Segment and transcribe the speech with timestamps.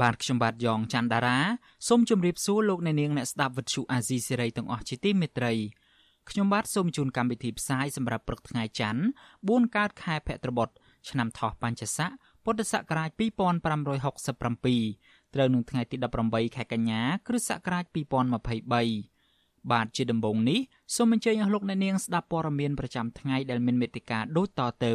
[0.00, 1.38] បាទខ្ញុំបាទយ៉ងច័ន្ទដារា
[1.88, 5.52] សូមជម្រាបសួរលោកអ្នកនាងអ្នកស្ដាប់វត្តឈូអាស៊ីសេរីទាំងអស់ជាទីមេត្រី
[6.30, 9.02] ខ្ញុំបាទសូមជូនកម្មវិធីផ្សាយសម្រាប់ព្រឹកថ្ងៃច័ន្ទ
[9.38, 10.68] 4កើតខែភទ្របទ
[11.08, 12.10] ឆ្នាំថោះបัญចស័ក
[12.44, 17.98] ពុទ្ធសករាជ2567ត្រូវនឹងថ្ងៃទី18ខែកញ្ញា គ្រិស្តសករាជ2023
[19.70, 20.60] បាទជាដំបូងនេះ
[20.94, 24.92] សូមអញ្ជើញអស់លោកអ្នកនាងស្ដាប់ព័ត៌មានប្រចាំថ្ងៃដែលមានមេត្តាដូចតទៅ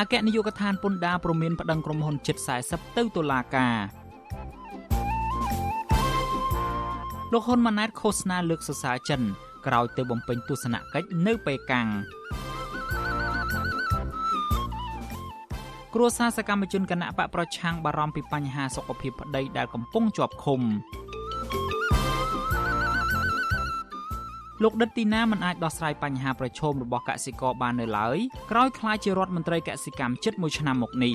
[0.00, 3.76] អគ្គនាយកដ្ឋានពន្ធដារព្រមានប្តឹងក្រុមហ៊ុនជិត40ទៅតុលាការ
[7.32, 9.20] លោកហ៊ុនម៉ាណែតឃោសនាលើកសរសើរចិន
[9.66, 11.88] ក្រោយទៅបំពេញទស្សនកិច្ចនៅប៉េកាំង
[15.94, 20.60] គ្រួសារសកម្មជនគណៈបកប្រឆាំងបារម្ភពីបញ្ហាសុខភាពប្តីដែលកំពុងជាប់ឃុំ
[24.64, 28.18] លោកដិតទីណាមិនអាចដោះស្រាយបញ្ហាប្រឈមរបស់កសិករបាននៅឡើយ
[28.50, 31.14] ក្រោយខ្លាយជារដ្ឋមន្ត្រីកសិកម្មជិត1ឆ្នាំមកនេះ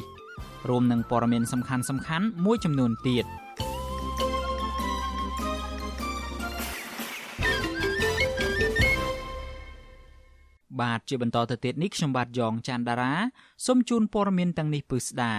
[0.70, 3.26] រួមនឹងព័ត៌មានសំខាន់សំខាន់មួយចំនួនទៀត
[10.82, 13.14] បាទជាបន្តទៅទៀតនេះខ្ញុំបាទយ៉ងច័ន្ទដារា
[13.66, 15.34] សូមជូនព័ត៌មានទាំងនេះពឺស្ដា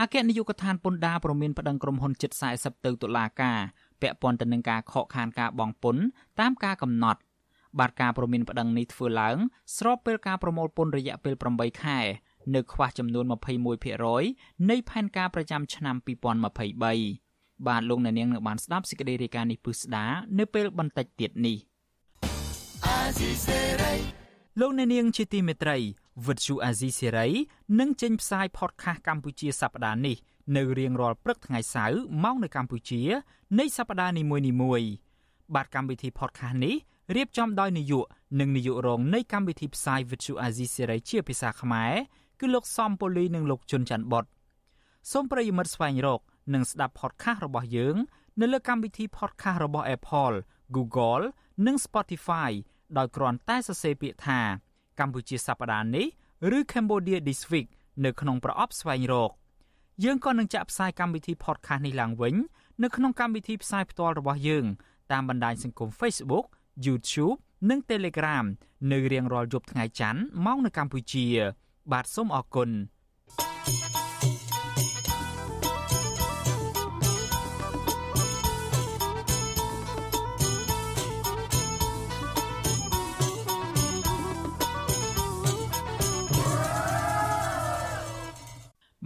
[0.00, 3.58] អគ្គនាយកដ្ឋានពន្ធដារប្រមានប្តឹងក្រុមហ៊ុនជិត40ទៅតុលាការ
[4.02, 6.02] ពាក់ព័ន្ធទៅនឹងការខកខានការបង់ពន្ធ
[6.40, 7.20] តាមការកំណត់
[7.80, 9.36] បាទការប្រមានប្តឹងនេះធ្វើឡើង
[9.76, 12.00] ស្របពេលការប្រមូលពន្ធរយៈពេល8ខែ
[12.54, 13.24] នៅខ្វះចំនួន
[13.96, 20.06] 21%នៃផែនការប្រចាំឆ្នាំ2023បាទលោកអ្នកនាងនៅបានស្ដាប់សេចក្តីរាយការណ៍នេះពឹស្ដា
[20.38, 21.58] នៅពេលបន្តិចទៀតនេះ
[24.60, 25.78] លោកអ្នកនាងជាទីមេត្រី
[26.26, 27.28] វិទ្យុអាស៊ីសេរី
[27.80, 30.16] នឹងចេញផ្សាយ podcast កម្ពុជាសប្តាហ៍នេះ
[30.56, 33.02] នៅរៀងរាល់ព្រឹកថ្ងៃសៅរ៍ម៉ោងនៅកម្ពុជា
[33.58, 34.22] នៃសប្តាហ៍នី
[34.62, 34.90] មួយៗ
[35.54, 36.76] បាទកម្មវិធី podcast នេះ
[37.14, 38.06] រៀបចំដោយនាយក
[38.40, 41.92] និងនាយករងនៃកម្មវិធីផ្សាយ Vithu Azizi Serai ជាភាសាខ្មែរ
[42.40, 44.24] គឺលោកសំពូលីនិងលោកជុនច័ន្ទបុត
[45.12, 46.20] សូមប្រិយមិត្តស្វែងរក
[46.54, 47.96] និងស្ដាប់ podcast របស់យើង
[48.40, 50.36] នៅលើកម្មវិធី podcast របស់ Apple,
[50.76, 51.24] Google
[51.66, 52.50] និង Spotify
[52.98, 54.40] ដោយគ្រាន់តែសរសេរពាក្យថា
[55.00, 56.06] កម្ពុជាសប្តាហ៍នេះ
[56.56, 57.68] ឬ Cambodia This Week
[58.04, 59.30] នៅក្នុងប្រអប់ស្វែងរក
[60.04, 62.34] យើងក៏នឹងចាក់ផ្សាយកម្មវិធី podcast នេះឡើងវិញ
[62.82, 64.64] នៅក្នុងកម្មវិធីផ្សាយផ្ទាល់របស់យើង
[65.12, 66.46] តាមបណ្ដាញសង្គម Facebook
[66.84, 67.36] YouTube
[67.70, 68.44] និង Telegram
[68.92, 71.26] នៅរៀងរាល់យប់ថ្ងៃច័ន្ទម៉ោងនៅកម្ពុជា
[71.92, 72.70] បាទសូមអរគុណ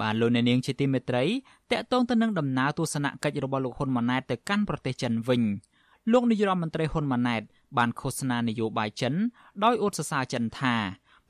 [0.00, 1.24] បាទលោកអ្នកនាងជាទីមេត្រី
[1.70, 5.42] តកតងទៅនឹងដំណើរទស្សនកិច្ចរបស់លោកហ៊ុនម៉ាណែតទៅកាន់ប្រទេសចិនវិញ
[6.12, 7.42] លោកនាយរដ្ឋមន្ត្រីហ៊ុនម៉ាណែត
[7.78, 9.14] បានឃោសនានយោបាយចិន
[9.64, 10.76] ដោយអួតសរសើរចិនថា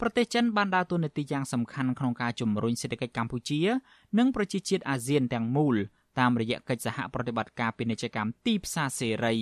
[0.01, 3.61] ប្រទេសចិនបានដើរតួនាទីយ៉ាងសំខាន់ក្នុងការជំរុញសេដ្ឋកិច្ចកម្ពុជា
[4.19, 5.77] និងប្រជាជាតិអាស៊ានទាំងមូល
[6.19, 9.37] តាមរយៈកិច្ចសហប្រតិបត្តិការពាណិជ្ជកម្មទីផ្សារសេរី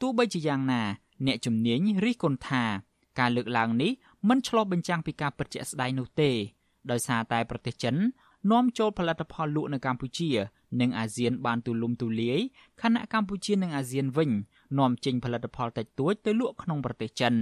[0.00, 0.82] ទោះបីជាយ៉ាងណា
[1.26, 2.64] អ្នកជំនាញរិះគន់ថា
[3.18, 3.92] ការលើកឡើងនេះ
[4.28, 6.30] មិនឆ្លុះបញ្ចាំងពីការពិតជាក់ស្ដែងនោះទេ
[6.90, 7.96] ដោយសារតែប្រទេសចិន
[8.50, 10.30] នាំចូលផលិតផលលក់នៅកម្ពុជា
[10.80, 12.40] និងអាស៊ានបានទូលំទូលាយ
[12.82, 14.30] ខណៈកម្ពុជានិងអាស៊ានវិញ
[14.78, 17.34] នាំចេញផលិតផលតិចតួចទៅលក់ក្នុងប្រទេសចិន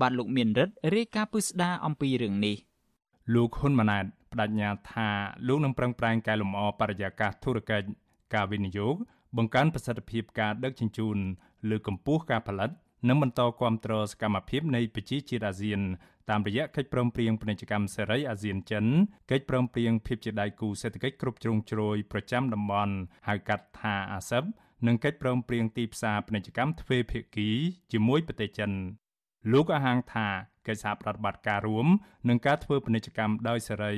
[0.00, 2.56] បាទលោកមានរិទ្ធរាយការណ៍ពឹស្ដាអំពីរឿងនេះ
[3.34, 5.08] លោកហ៊ុនម៉ាណែតបដិញ្ញាថា
[5.48, 7.86] លោកនឹងប្រឹងប្រែងកែលម្អបរិយាកាសធុរកិច្ច
[8.34, 8.94] ការវិនិយោគ
[9.36, 11.16] បង្កើនប្រសិទ្ធភាពការដឹកជញ្ជូន
[11.70, 12.70] លើកកម្ពស់ការផលិត
[13.08, 15.80] និងបន្តគាំទ្រសកម្មភាពនៃប្រជាជាតិអាស៊ាន
[16.30, 18.86] តាមរយៈកិច្ចព្រមព្រៀងពាណិជ្ជកម្មសេរីអាស៊ានចិន
[19.30, 22.94] កិច្ចព្រមព្រៀងភាពជាដៃគូសេដ្ឋកិច្ចគ្រប់ជ្រុងជ្រោយប្រចាំតំបន់
[23.28, 24.44] ហៅកាត់ថាអាស៊ិប
[24.86, 27.48] និងកិច្ចព្រមព្រៀងទីផ្សារពាណិជ្ជកម្មទ្វេភាគី
[27.92, 28.70] ជាមួយប្រទេសចិន
[29.52, 30.28] លោកអះអាងថា
[30.68, 31.86] កិច្ចសហប្រតិបត្តិការរួម
[32.28, 33.94] និងការធ្វើពាណិជ្ជកម្មដោយសេរី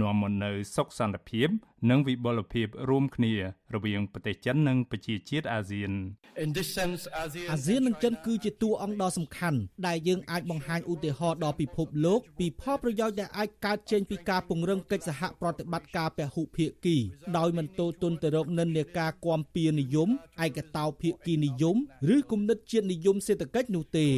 [0.00, 1.48] នាំមកនូវសុខសន្តិភាព
[1.90, 3.32] និងវិបុលភាពរួមគ្នា
[3.74, 5.92] រវាងប្រទេសចិននិងប្រជាជាតិអាស៊ាន
[7.52, 16.96] អាស៊ាននិងចិនគឺជាតួអង្គដ៏សំខាន់ដែលយើងអាចបង្ហាញឧទាហរណ៍ដល់ពិភពលោកពីផលប្រយោជន៍ដែលអាចកើតចេញពីការពង្រឹងកិច្ចសហប្រតិបត្តិការពហុភាគី
[17.36, 20.08] ដោយមិនទោទន់ទៅរកនិន្នាការគាំពៀនិយម
[20.44, 21.76] ឯកតោភាគីនិយម
[22.14, 24.08] ឬគំនិតជាតិនិយមសេដ្ឋកិច្ចនោះទេ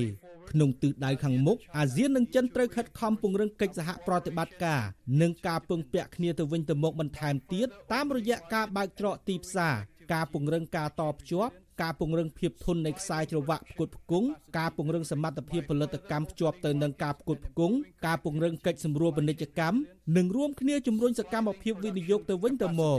[0.51, 4.81] ក្នុងទិសដៅខាងមុខអាស៊ាននិងចិនត្រូវខិតខំពង្រឹងកិច្ចសហប្រតិបត្តិការ
[5.21, 9.75] និងការពឹងពាក់គ្នាទៅវិញទៅមកបន្ថែមទៀតតាមរយៈការបើកច្រកទីផ្សារ
[10.13, 11.53] ការពង្រឹងការតភ្ជាប់
[11.83, 14.27] ការពង្រឹងភាពធន់នៃខ្សែច្រវាក់ផ្គត់ផ្គង់
[14.59, 17.75] ការពង្រឹងសមត្ថភាពផលិតកម្មភ្ជាប់ទៅនឹងការផ្គត់ផ្គង់
[18.07, 19.77] ការពង្រឹងកិច្ចសម្រួលពាណិជ្ជកម្ម
[20.17, 22.99] និងរួមគ្នាជំរុញសកម្មភាពវិនិយោគទៅវិញទៅមក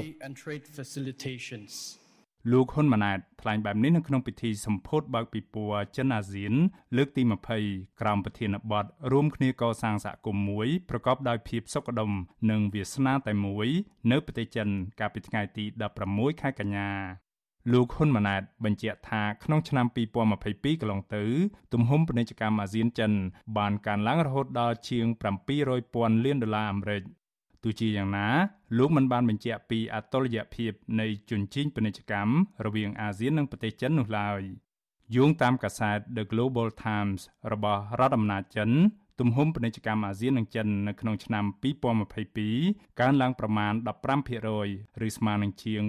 [2.51, 6.53] លោកហ៊ុនម៉ាណែតថ្លែងបែបនេះនៅក្នុងពិធីសម្ពោធបើកពិព័រណ៍ចិនអាស៊ាន
[6.97, 7.21] លើកទី
[7.61, 12.11] 20ក្រោមប្រធានបទរួមគ្នាកសាងសហគមន៍មួយប្រកបដោយភាពសុខដុម
[12.49, 13.67] និងវាសនាតែមួយ
[14.11, 14.67] នៅប្រទេសចិន
[14.99, 15.65] កាលពីថ្ងៃទី
[16.03, 16.89] 16ខែកញ្ញា
[17.73, 19.85] លោកហ៊ុនម៉ាណែតបញ្ជាក់ថាក្នុងឆ្នាំ
[20.33, 21.23] 2022កន្លងទៅ
[21.73, 23.11] ទំហំពាណិជ្ជកម្មអាស៊ានចិន
[23.57, 25.05] បានកើនឡើងរហូតដល់ជាង
[25.65, 27.03] 700,000លានដុល្លារអាមេរិក
[27.63, 28.27] ទោះជាយ៉ាងណា
[28.77, 32.33] លោកមិនបានបញ្ជាក់ពីអតុល្យភាពនៃជញ្ជីងពាណិជ្ជកម្ម
[32.65, 34.41] រវាងអាស៊ាននិងប្រទេសចិននោះឡើយ
[35.15, 37.21] យោងតាមកាសែត The Global Times
[37.51, 38.71] របស់រដ្ឋអំណាចចិន
[39.19, 41.45] ទំហំពាណិជ្ជកម្មអាស៊ាននិងចិននៅក្នុងឆ្នាំ
[42.21, 43.73] 2022កើនឡើងប្រមាណ
[44.39, 45.81] 15%ឬស្មើនឹងជាង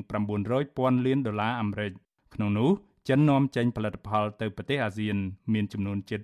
[0.51, 1.93] 900,000លានដុល្លារអាមេរិក
[2.35, 2.71] ក្នុងនោះ
[3.09, 5.17] ចិននាំចេញផលិតផលទៅប្រទេសអាស៊ាន
[5.53, 6.21] មានចំនួនជិត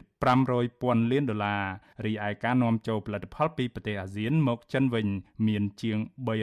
[0.55, 1.63] 500,000លានដុល្លារ
[2.05, 5.07] រីឯការនាំចូលផលិតផលពីប្រទេសអាស៊ានមកចិនវិញ
[5.47, 5.99] មានជាង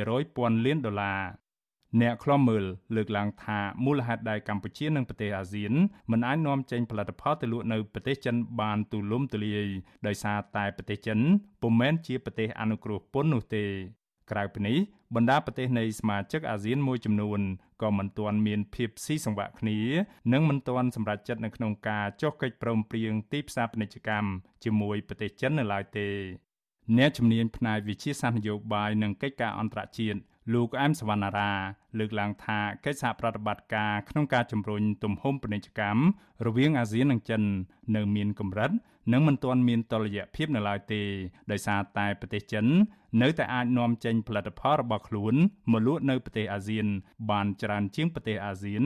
[0.09, 1.21] 300,000លានដុល្លារ
[2.01, 2.65] អ្នកខ្លំមើល
[2.95, 5.73] លើកឡើងថាមូលហេតុដែលកម្ពុជានិងប្រទេសអាស៊ាន
[6.11, 9.67] មិនអាចនាំចេញផលិតផលទៅលក់នៅប្រទេសចិនបានទូលំទូលាយ
[10.07, 11.19] ដោយសារតែប្រទេសចិន
[11.61, 13.65] ពុំមែនជាប្រទេសអនុគ្រោះពន្ធនោះទេ
[14.31, 14.77] ក្រៅពីនេះ
[15.15, 17.39] បណ្ដាប្រទេសនៃសមាជិកអាស៊ានមួយចំនួន
[17.81, 19.79] ក៏មិនទាន់មានភាពស៊ីសង្វាក់គ្នា
[20.33, 24.29] និងមិនទាន់សម្រេចចិត្តនៅក្នុងការចុះកិច្ចព្រមព្រៀងទីផ្សារពាណិជ្ជកម្ម
[24.63, 26.09] ជាមួយប្រទេសចិននៅឡើយទេ
[26.97, 30.19] អ្នកជំនាញផ្នែកវិជាសាស្ត្រនយោបាយនិងកិច្ចការអន្តរជាតិ
[30.53, 31.53] លោកអែមសវណ្ណារា
[31.99, 36.01] លើកឡើងថាកិច្ចសហប្រតិបត្តិការក្នុងការជំរុញទំហំពាណិជ្ជកម្ម
[36.45, 37.41] រវាងអាស៊ាននិងចិន
[37.95, 38.71] នៅមានកម្រិត
[39.12, 41.02] និងមិនទាន់មានតុល្យភាពនៅឡើយទេ
[41.50, 42.66] ដោយសារតែប្រទេសចិន
[43.22, 45.34] នៅតែអាចនាំចេញផលិតផលរបស់ខ្លួន
[45.72, 46.86] មកលក់នៅប្រទេសអាស៊ាន
[47.30, 48.82] បានច្រើនជាងប្រទេសអាស៊ាន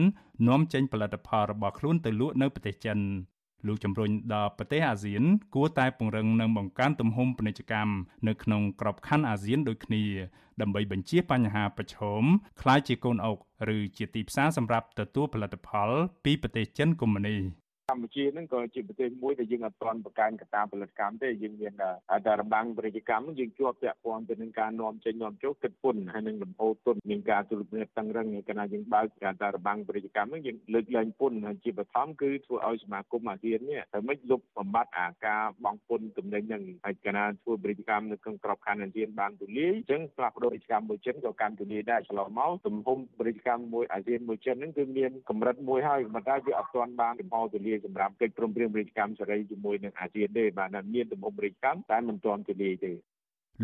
[0.47, 2.99] នាំចេញផលិតផលរបស់ខ្លួនទៅលក់នៅប្រទេសចិន
[3.67, 5.23] លោកជំរុញដល់ប្រទេសអាស៊ាន
[5.55, 7.93] គួរតែពង្រឹងនិងបង្កើនទំហំពាណិជ្ជកម្ម
[8.27, 10.03] នៅក្នុងក្របខ័ណ្ឌអាស៊ានដូចគ្នា
[10.61, 12.23] ដើម្បីបញ្ជៀសបញ្ហាប្រឈម
[12.61, 13.37] คล้ายជាកូនអុក
[13.75, 15.89] ឬជាទីផ្សារសម្រាប់ទទួលផលិតផល
[16.25, 17.37] ពីប្រទេសចិនកុម្មុយនី
[17.90, 21.72] កម្ពុជានឹងក៏ជាប្រទេសមួយដែលយើងអត់ទាន់បង្កើនកត្តាផលិតកម្មទេយើងមាន
[22.26, 27.68] តែរបាំងពាណិជ្ជកម្មយើងជាប់ពាក់ព័ន្ធទៅនឹងការនាំចេញនាំចូលគិតពន្ធហើយនឹងលំហូរទុនមានការទូលំ
[27.98, 52.92] តឹងរឹងកាលណាយើងបើកការតែរបាំងពាណិជ្ជកម្មនឹងយើងលើកលែងពន្ធហើយជាបឋមគឺធ្វើឲ្យសមាគមអាស៊ាននេះតែមិនលុបបំបត្តិអាការបង់ពន្ធទំនិញនឹងហើយកាលណាធ្វើពាណិជ្ជកម្មនៅក្នុងក្របខ័ណ្ឌអាស៊ានបានទូលាយអញ្ចឹងផ្លាស់ប្ដូរពាណិជ្ជកម្មមួយចិនក៏កាន់ទូលាយដែរឆ្លងមកទំហំពាណិជ្ជកម្មមួយអាស៊ានមួយចិននឹងគឺមានកម្រិតមួយហើយប៉ុន្តែវាអត់ទាន់បានលំហទូលាយសម្រាប់កិច្ចព្រមព្រៀងពាណិជ្ជកម្មសេរីជាមួយនឹងអាស៊ានទេបាទមានទំហំពាណិជ្ជកម្មតែមិនទាន់ទូលាយទេ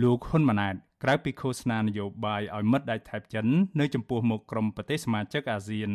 [0.03, 3.47] លោកហ៊ុនម៉ាណែតក្រៅពីឃោសនានយោបាយឲ្យមិត្តដៃថៃចិន
[3.81, 5.91] នៅចំពោះមុខក្រុមប្រទេសសមាជិកអាស៊ាន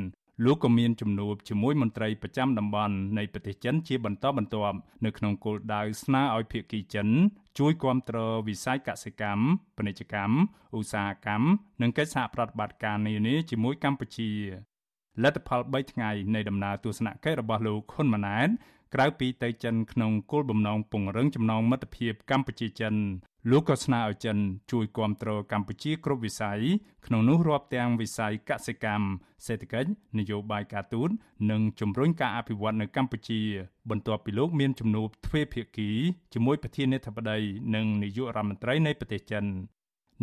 [0.45, 7.07] លោកក៏មានជំនួបជាមួយមន្ត្រីប្រចាំតំបន់នៃប្រទេសចិនជាបន្តបន្ទាប់នៅក្នុងគោលដៅស្នើឲ្យភាគីចិន
[7.59, 9.43] ជួយគ្រប់គ្រងវិស័យកសិកម្ម
[9.77, 10.35] ពាណិជ្ជកម្ម
[10.77, 11.47] ឧស្សាហកម្ម
[11.81, 14.31] និងកិច្ចសហប្រតិបត្តិការនានាជាមួយកម្ពុជា
[15.23, 18.49] លទ្ធផល3ថ្ងៃនៃដំណើរទស្សនកិច្ចរបស់លោកហ៊ុនម៉ាណែត
[18.95, 22.95] ក្រៅពីទៅចិនក្នុងគោលបំណងពង្រឹងចំណងមិត្តភាពកម្ពុជាចិន
[23.51, 24.37] លោកក៏ស្នើឲ្យចិន
[24.71, 26.59] ជួយគ្រប់គ្រងកម្ពុជាគ្រប់វិស័យ
[27.05, 29.07] ក្នុងនោះរាប់ទាំងវិស័យកសិកម្ម
[29.45, 29.89] សេដ្ឋកិច្ច
[30.19, 31.09] នយោបាយការទូត
[31.51, 33.41] និងជំរុញការអភិវឌ្ឍនៅកម្ពុជា
[33.89, 35.89] បន្ទាប់ពីលោកមានជំនួបទ្វេភាគី
[36.33, 37.39] ជាមួយប្រធានាធិបតី
[37.75, 39.45] និងនាយករដ្ឋមន្ត្រីនៃប្រទេសចិន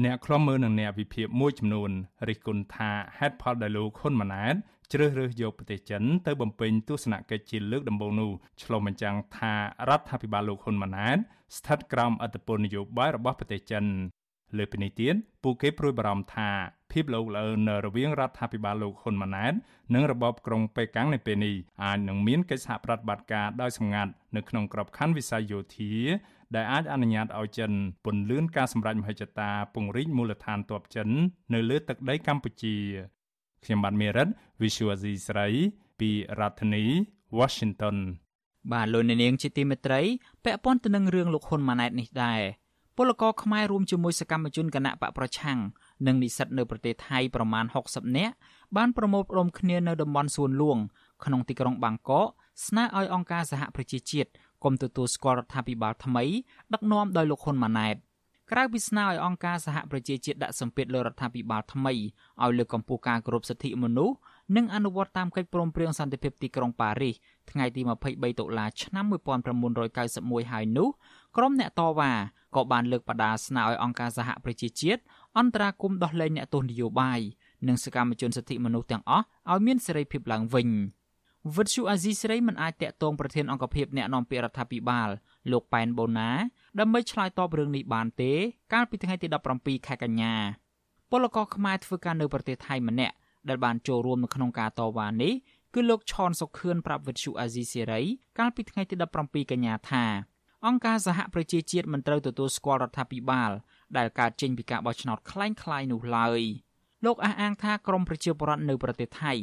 [0.04, 1.90] អ្នកខ្លំមើលនឹងអ្នកវិភាគមួយចំនួន
[2.28, 4.54] រិះគន់ថាហេតុផលដែលលោកហ៊ុនម៉ាណែត
[4.92, 8.30] ជ្រើសរើសយកប្រទេសចិនទៅបំពេញទស្សនកិច្ចជាលើកដំបូងនោះ
[8.62, 9.52] ឆ្លុះបញ្ចាំងថា
[9.88, 11.18] រដ្ឋាភិបាលលោកហ៊ុនម៉ាណែត
[11.56, 13.84] ស្ថិតក្រោមអធិបតេយ្យនយោបាយរបស់ប្រទេសចិន
[14.56, 16.50] លើពីនេះទៀតពួកគេព្រួយបារម្ភថា
[16.92, 19.54] ភាពលោកលឿននៅរវាងរដ្ឋាភិបាលលោកហ៊ុនម៉ាណែត
[19.94, 25.94] និងរបបក្រុងប៉េកាំងនៅពេលនេះអាចនឹងមានកិច្ចសហប្រតិបត្តិការដោយសម្ងាត់នៅក្នុងក្របខ័ណ្ឌវិស័យយោធា
[26.54, 27.72] ដែលអាចអនុញ្ញាតឲ្យចិន
[28.04, 31.08] ពន្លឿនការសម្រេចមហិច្ឆតាពង្រីកមូលដ្ឋានទ័ពចិន
[31.54, 32.76] នៅលើទឹកដីកម្ពុជា
[33.64, 34.28] ខ្ញុំបាទមេរិត
[34.62, 35.48] Visual Asia ស្រី
[36.00, 36.10] ពី
[36.40, 36.84] រដ្ឋធានី
[37.38, 37.96] Washington
[38.72, 40.00] បាទលោកនាងជាទីមេត្រី
[40.44, 42.42] ពាក់ព័ន្ធទៅនឹងរឿងលោកហ៊ុនម៉ាណែតនេះដែរ
[42.96, 45.58] ពលករខ្មែររួមជាមួយសកម្មជនគណៈបកប្រឆាំង
[46.06, 48.34] និងនិស្សិតនៅប្រទេសថៃប្រមាណ60នាក់
[48.76, 50.78] បានប្រមូលផ្ដុំគ្នានៅតំបន់សួនលួង
[51.24, 52.26] ក្នុងទីក្រុងបាងកក
[52.66, 54.30] ស្នើឲ្យអង្គការសហប្រជាជាតិ
[54.64, 56.24] គុំទទួលស្គាល់រដ្ឋាភិបាលថ្មី
[56.72, 57.96] ដឹកនាំដោយលោកហ៊ុនម៉ាណែត
[58.52, 64.16] ក្រៅពីស្នើឲ្យអង្គការសហប្រជាជាតិដាក់សម្ពាធលើរដ្ឋាភិបាលថ្មីឲ្យលើកកម្ពស់ការគោរពសិទ្ធិមនុស្ស
[64.56, 67.14] និងអនុវត្តតាមកិច្ចព្រមព្រៀងសន្តិភាពទីក្រុងប៉ារីស
[67.50, 69.04] ថ្ងៃទី23តុលាឆ្នាំ
[69.78, 70.88] 1991ហើយនោះ
[71.36, 72.12] ក្រុមអ្នកតវ៉ា
[72.56, 75.00] ក៏បានលើកបដាស្នើឲ្យអង្គការសហប្រជាជាតិ
[75.38, 77.20] អន្តរាគមន៍ដោះលែងអ្នកទោសនយោបាយ
[77.68, 80.68] និងសកម្មជនសិទ្ធិមនុស្សទាំងអស់ឲ្យមានសេរីភាពឡើងវិញ
[81.54, 85.08] វិទ្យុអាស៊ីសេរីមិនអាចតាក់ទងប្រធានអង្គភិបអ្នកនាំពាក្យរដ្ឋាភិបាល
[85.51, 86.29] លោកប៉ែនបូណា
[86.79, 88.33] ដើម្បីឆ្លើយតបរឿងនេះបានទេ
[88.73, 89.27] កាលពីថ្ងៃទី
[89.57, 90.33] 17ខែកញ្ញា
[91.11, 93.15] ពលករខ្មែរធ្វើការនៅប្រទេសថៃម្នាក់
[93.49, 95.33] ដែលបានចូលរួមនៅក្នុងការតវ៉ានេះ
[95.73, 98.01] គឺលោកឆនសុខឿនប្រាប់វិទ្យុអាស៊ីសេរី
[98.39, 100.05] កាលពីថ្ងៃទី17កញ្ញាថា
[100.67, 103.51] អង្គការសហប្រជាជាតិមិនត្រូវទទួលស្គាល់រដ្ឋាភិបាល
[103.97, 106.41] ដែលកើតចេញពីការបោះឆ្នោតคล้ายៗនោះឡើយ
[107.05, 109.33] លោកអះអាងថាក្រមប្រជាពលរដ្ឋនៅប្រទេសថៃ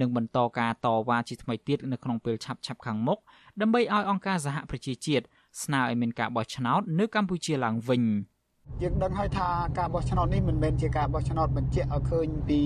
[0.00, 3.18] នឹងបន្តការតវ៉ាជាថ្មីទៀតនៅក្នុងពេលឆាប់ៗខាងមុខ
[3.60, 5.24] ដើម្បីឲ្យអង្គការសហប្រជាជាតិ
[5.63, 8.03] ស្នើឲ្យមានការបោះឆ្នោតនៅកម្ពុជាឡើងវិញ
[8.81, 12.59] យើងដឹងហើយថាការបោះឆ្នោតនេះមិនមែនជាការបោះឆ្នោតបញ្ជាក់ឲ្យឃើញពី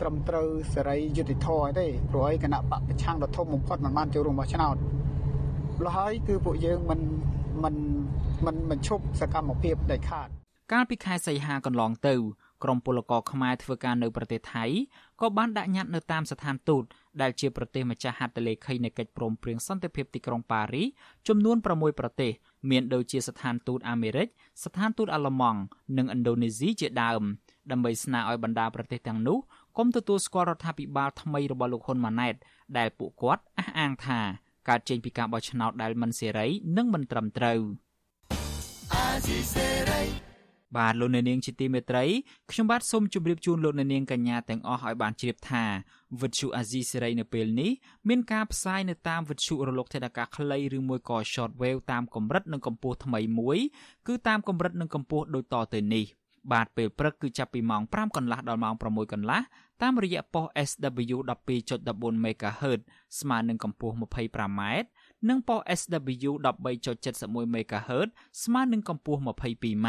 [0.00, 4.76] ត្រឹមត្រូវសេរីយុត្តិធម៌ទេព្រោះឯគណៈបកប្រឆាំងដ៏ធំបំផុតមិនបានចូលរួមបោះឆ្នោត
[5.84, 7.00] លហើយគឺពួកយើងមិន
[7.64, 7.74] មិន
[8.46, 10.28] មិនមិនឈប់សកម្មភាពដាច់ខាត
[10.72, 12.14] កាលពីខែសីហាកន្លងទៅ
[12.64, 14.64] ក្រុមពលករខ្មែរធ្វើការនៅប្រទេសថៃ
[15.20, 16.84] ក៏បានដាក់ញត្តិនៅតាមស្ថានទូត
[17.20, 20.82] ដែលជាប្រទេសម្ចាស់ហត្ថលេខីនៃកិច្ចព្រមព្រៀងសន្តិភាពទីក្រុងប៉ារី
[21.28, 22.32] ចំនួន6ប្រទេស
[22.70, 24.28] មានដូចជាស្ថានទូតអាមេរិក
[24.64, 25.60] ស្ថានទូតអាល្លឺម៉ង់
[25.96, 27.22] និងឥណ្ឌូនេស៊ីជាដើម
[27.70, 29.38] ដើម្បីស្នើឲ្យបណ្ដាប្រទេសទាំងនោះ
[29.78, 32.34] កុំទទួលស្គាល់រដ្ឋាភិបាលថ្មីរបស់លោកហ៊ុនម៉ាណែត
[32.78, 34.20] ដែលពួកគាត់អះអាងថា
[34.68, 37.60] កើតចេញពីការបោះឆ្នោតដែលមិនសេរីនិងមិនត្រឹមត្រូវ
[40.76, 42.04] បាទលោកអ្នកនាងជាទីមេត្រី
[42.50, 45.64] ខ្ញុំបាទសូមជម្រាបជូនលោកអ្នកនាងកញ្ញាទាំងអស់ឲ្យបានជ្រាបថា
[46.20, 47.70] វិទ្យុអាស៊ីសេរីនៅពេលនេះ
[48.08, 53.58] មានការផ្សាយនៅតាមវិទ្យុរលកថេដាកាខ្លីឬមួយក៏ shortwave តាមកម្រិតនិងកម្ពស់ថ្មីមួយ
[54.06, 56.06] គឺតាមកម្រិតនិងកម្ពស់ដូចតទៅនេះ
[56.52, 59.40] បាទពេលព្រឹកគឺចាប់ពីម៉ោង5កន្លះដល់ម៉ោង6កន្លះ
[59.82, 61.16] តាមរយៈប៉ុស SW
[61.58, 62.80] 12.14 MHz
[63.20, 64.60] ស្មើនឹងកម្ពស់ 25m
[65.28, 68.08] និងប៉ុស SW 13.71 MHz
[68.42, 69.88] ស្មើនឹងកម្ពស់ 22m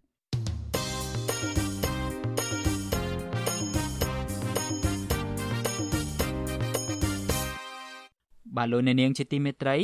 [8.57, 9.77] បាទលោកអ្នកនាងជាទីមេត្រី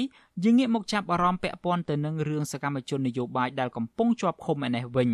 [0.44, 5.10] យើងងាកមកចាប់អារម្មណ៍ពាក់ព័ន្ធទៅនឹងរឿងសកម្មជននយោបាយដែលកំពុងជាប់ឃុំឯនេះវិញ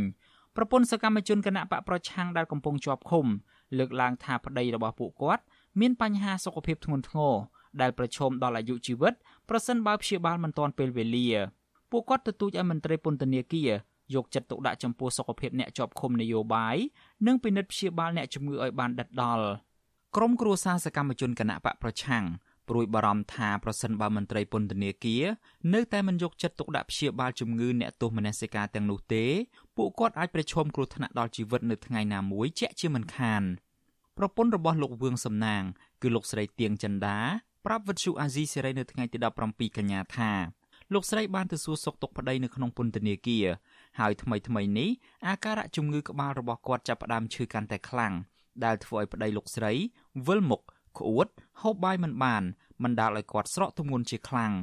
[0.55, 3.25] ប្រពន្ធសកម្មជនគណៈបកប្រឆាំងដែលកំពុងជាប់ឃុំ
[3.77, 5.43] លើកឡើងថាប្តីរបស់ពួកគាត់
[5.79, 7.33] មានបញ្ហាសុខភាពធ្ងន់ធ្ងរ
[7.81, 9.13] ដែលប្រឈមដល់អាយុជីវិត
[9.49, 11.29] ប្រសិនបើព្យាបាលមិនទាន់ពេលវេលា
[11.91, 13.71] ពួកគាត់ទទូចឲ្យមន្ត្រីពន្ធនាគារ
[14.15, 16.77] យកចិត្តទុកដាក់ចំពោះសុខភាពអ្នកជាប់ឃុំនយោបាយ
[17.27, 19.45] និងពិនិត្យព្យាបាលអ្នកជំងឺឲ្យបានដិតដល់
[20.15, 22.23] ក្រុមគ្រួសារសកម្មជនគណៈបកប្រឆាំង
[22.69, 25.23] ព្រួយបារម្ភថាប្រសិនបើមន្ត្រីពន្ធនាគារ
[25.73, 29.25] នៅតែមិនយកចិត្តទុកដាក់ព្យាបាលជំងឺអ្នកទោសមនសិការទាំងនោះទេ
[29.77, 33.43] ពួកគាត់អាចប្រឈមគ្រោះថ្នាក់ដល់ជីវិតនៅថ្ងៃណាមួយជាក់ជាមិនខាន
[34.17, 35.63] ប្រពន្ធរបស់លោកវឿងសំណាង
[36.01, 37.17] គឺលោកស្រីទៀងចិន្តា
[37.65, 39.17] ប្រាប់វិទ្យុអាស៊ីសេរីនៅថ្ងៃទី
[39.47, 40.31] 17កញ្ញាថា
[40.93, 43.45] លោកស្រីបានទៅសួរសុខទុក្ខប្តីនៅក្នុងពន្ធនាគារ
[43.99, 44.89] ហើយថ្មីថ្មីនេះ
[45.27, 48.13] អាការៈជំងឺក្បាលរបស់គាត់ចាប់ផ្ដើមឈឺកាន់តែខ្លាំង
[48.65, 49.71] ដែលធ្វើឲ្យប្តីលោកស្រី
[50.27, 50.61] វិលមុខ
[50.97, 51.27] ក្អួត
[51.61, 52.43] ហូបបាយមិនបាន
[52.83, 54.53] បណ្ដាលឲ្យគាត់ស្រកទម្ងន់ជាខ្លាំង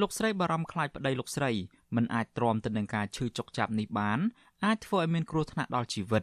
[0.00, 1.50] លោកស្រីបារម្ភខ្លាចប្តីលោកស្រី
[1.96, 4.18] មិនអាចទ្រាំទៅនឹងការឈឺចុកចាប់នេះបាន
[4.64, 6.22] អាចធ្វើឲ្យមានគ្រោះថ្នាក់ដល់ជីវិត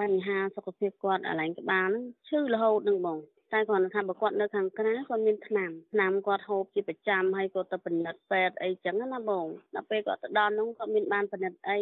[0.00, 1.90] បញ្ហាសុខភាពគាត់អាឡែងក្បាល
[2.28, 3.18] ឈឺរហូតនឹងបង
[3.52, 11.78] តែគ្រាន់តែថាបើគាត់នៅខាងក្រៅគាត់មានថ្នាំថ្នាំគាត់ហូបជាប្រចាំហើយគាត់ទៅពិនិត្យពេទ្យអីចឹងណាបងដល់ពេលគាត់ទៅដល់នោះគាត់មានបានពិនិត្យអី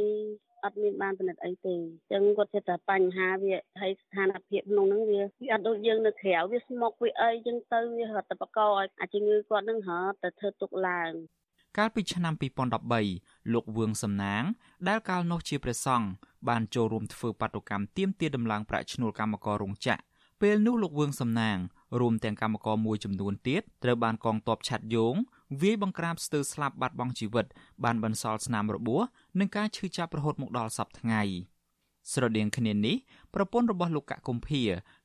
[0.64, 11.12] អត់មានបានពិនិត្យអីទេអញ្ចឹងគាត់ចិត្តតែបញ្ហាវាហើយស្ថានភាពក្នុងហ្នឹងវាវាអត់ដូចយើងនៅក្រៅវាស្មុកវាអីអញ្ចឹងទៅវារត់ទៅបកឲ្យអាជំងឺគាត់នឹងរត់ទៅធ្វើទុកឡើង
[11.78, 12.34] កាលពីឆ្នាំ
[12.92, 14.42] 2013លោកវឿងសំណាង
[14.88, 16.08] ដែលកាលនោះជាព្រះសង្ឃ
[16.48, 20.13] បានចូលរួមធ្វើបាតុកម្មទាមទារដំឡើងប្រាក់ឈ្នួលកម្មកររោងចក្រ
[20.48, 21.58] ពេលនោះលោកវឿងសំណាង
[22.00, 25.14] រួមទាំងកម្មករមួយចំនួនទៀតត្រូវបានកងទ័ពឆាត់យង
[25.62, 27.46] វាយបង្ក្រាបស្ទើរស្លាប់បាត់បង់ជីវិត
[27.84, 29.02] បានបន្សល់ស្នាមរបួស
[29.38, 31.22] និងការឈឺចាប់រហូតមកដល់សប្តាហ៍ថ្ងៃ
[32.12, 32.96] ស្រដៀងគ្នានេះ
[33.34, 34.62] ប្រពន្ធរបស់លោកកកុម្ភា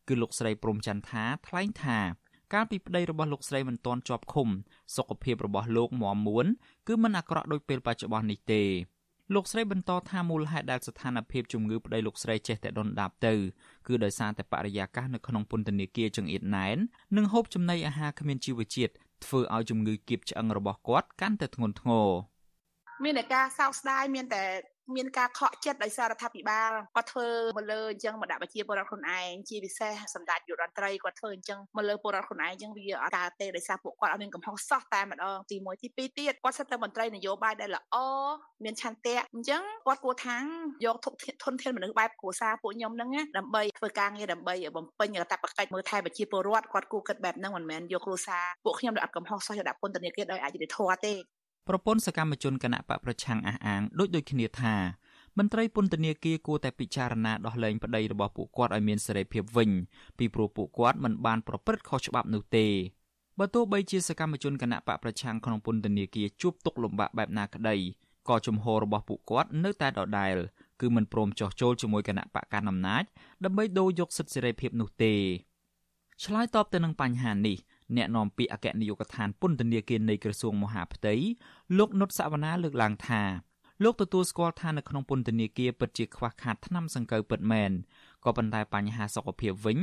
[0.08, 2.00] គឺលោកស្រីព្រំចន្ទថាថ្លែងថា
[2.54, 4.48] កាលពីប្តីរបស់លោកស្រីមិនទាន់ជាប់ឃុំ
[4.96, 6.46] សុខភាពរបស់លោកមាំមួន
[6.88, 8.64] គឺមិនអាក្រក់ដូចពេលបច្ចុប្បន្ននេះទេ
[9.36, 13.34] លោកស្រីបន្តថាមូលហេតុដែលស្ថានភាពជំងឺប្តីលោកស្រីចេះតែដុនដាបទៅ
[13.88, 16.78] គឺដោយសារតែបរិយាកាសនៅក្នុងពន្ធនាគារចង្អៀតណែន
[17.18, 18.94] និងហូបចំណីអាហារគ្មានជីវជាតិ
[19.26, 22.08] ធ្វើឲ្យជំងឺគៀបឆ្អឹងរបស់គាត់កាន់តែធ្ងន់ធ្ងរ
[23.04, 24.44] មានតែការសោកស្ដាយមានតែ
[24.96, 27.28] មានការខកចិត្តដោយសាររដ្ឋាភិបាលគាត់ធ្វើ
[27.58, 37.96] មកលើអញ្ចឹងមកដាក់ប្រជាពលរដ្ឋខ្លួនឯងជាពិសេសសម្ដេចយុរដ្ឋត្រីគាត់ធ្វើអញ្ចឹងមកលើពលរដ្ឋខ្លួនឯងអញ្ចឹងវាអត់កើតទេដោយសារពួកគាត់អត់មានកំហុសសោះតែម្ដងទី1ទី2ទៀតគាត់សិតតែមន្ត្រីនយោបាយដែលល្អ
[38.64, 40.44] មានឆន្ទៈអញ្ចឹងគាត់គួរថាង
[40.86, 40.96] យក
[41.44, 51.14] ធនធានមនុស្សបែបគ្រួសារពួកខ្ញុំហ្នឹងដើម្បីធ្វើការងារដើម្បីបំពេញកាតព្វកិច្ចមើលថែប្រជាពលរដ្ឋគាត់គួរគិតបែបហ្នឹងមិនមែនយកគ្រួសារពួកខ្ញុំដែលអត់កំហុសសោះយកដាក់ពន្ធនាគារដោយអយុត្តិធម៌ទេ
[51.70, 54.76] ប្រពន្ធសកម្មជនគណៈបកប្រឆាំងអះអាងដូចដូចគ្នាថា
[55.38, 59.70] មន្ត្រីពន្ធនាគារគួរតែពិចារណាដោះលែងប្តីរបស់ពួកគាត់ឲ្យមានសេរីភាពវិញ
[60.18, 62.68] ពីព្រោះពួកគាត់មិនបានប្រព្រឹត្តខុសច្បាប់នោះទេ
[63.40, 67.76] បើទោះបីជាសកម្មជនគណៈបកប្រឆាំងក្នុងពន្ធនាគារជួបទុកលំបាកបែបណាក្តី
[68.30, 70.36] ក៏ជំហររបស់ពួកគាត់នៅតែដដែល
[70.82, 73.04] គឺមិនព្រមចោះចូលជាមួយគណៈបកកណ្ដាលអំណាច
[73.46, 75.14] ដើម្បីដូរយកសិទ្ធិសេរីភាពនោះទេ
[76.24, 77.58] ឆ្លើយតបទៅនឹងបញ្ហានេះ
[77.96, 81.14] អ្នកនាំពាក្យអគ្គនាយកដ្ឋានពន្ធនាគារនៃក្រសួងមហាផ្ទៃ
[81.78, 83.22] លោកនុតសវណ្ណាលើកឡើងថា
[83.84, 87.72] លោកទទួលស្គាល់ថានៅក្នុងពន្ធនាគារពិតជាខ្វះខាតថ្នាំសង្កូវពិតមែន
[88.26, 89.78] ក៏ប៉ុន្តែបញ្ហាសុខភាពវិញ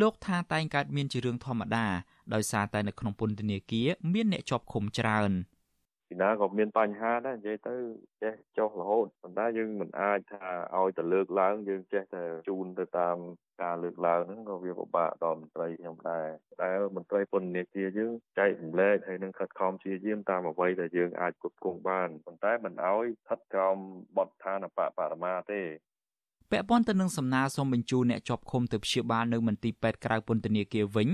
[0.00, 1.86] លោកថាតែងកើតមានជារឿងធម្មតា
[2.34, 5.30] ដោយសារតែនៅក្នុងពន្ធនាគារមានអ្នកជាប់ឃុំច្រើន។
[6.10, 7.74] ពីណាក៏មានបញ្ហាដែរនិយាយទៅ
[8.22, 13.16] ចេះចុះរហូតប៉ុន្តែយើងមិនអាចថាឲ្យទៅលើកឡើងយើងចេះតែជូនទៅតាម
[13.62, 16.28] ការលើកឡើងហ្នឹងក៏វាពិបាកដល់មន្ត្រីខ្ញុំដែរ
[16.62, 23.76] តែមន្ត្រីពន្ធនាគារយើងចែករំលែកហើយនឹងខិតខំព្យាយាមតាមអ្វីដែលយើងអាចគ្រប់គ្រងបានប៉ុន្តែមិនឲ្យស្ថិតក្រោម
[24.16, 25.62] បទដ្ឋានបបរមាទេ
[26.50, 31.08] ពាក់ព័ន្ធទៅនឹងសំណើសុំបញ្ជូនអ្នកជាប់ឃុំទៅព្យាបាលនៅមន្ទីរពេទ្យក្រៅពន្ធនាគារវិញ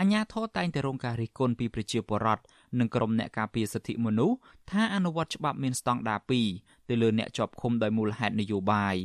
[0.00, 2.42] អាជ្ញាធរតែងតែរងការរិះគន់ពីប្រជាពលរដ្ឋ
[2.80, 4.36] និងក្រុមអ្នកការពារសិទ្ធិមនុស្ស
[4.70, 6.20] ថាអនុវត្តច្បាប់មានស្តង់ដារ
[6.54, 8.96] 2ទៅលើអ្នកជាប់ឃុំដោយមូលហេតុនយោបាយ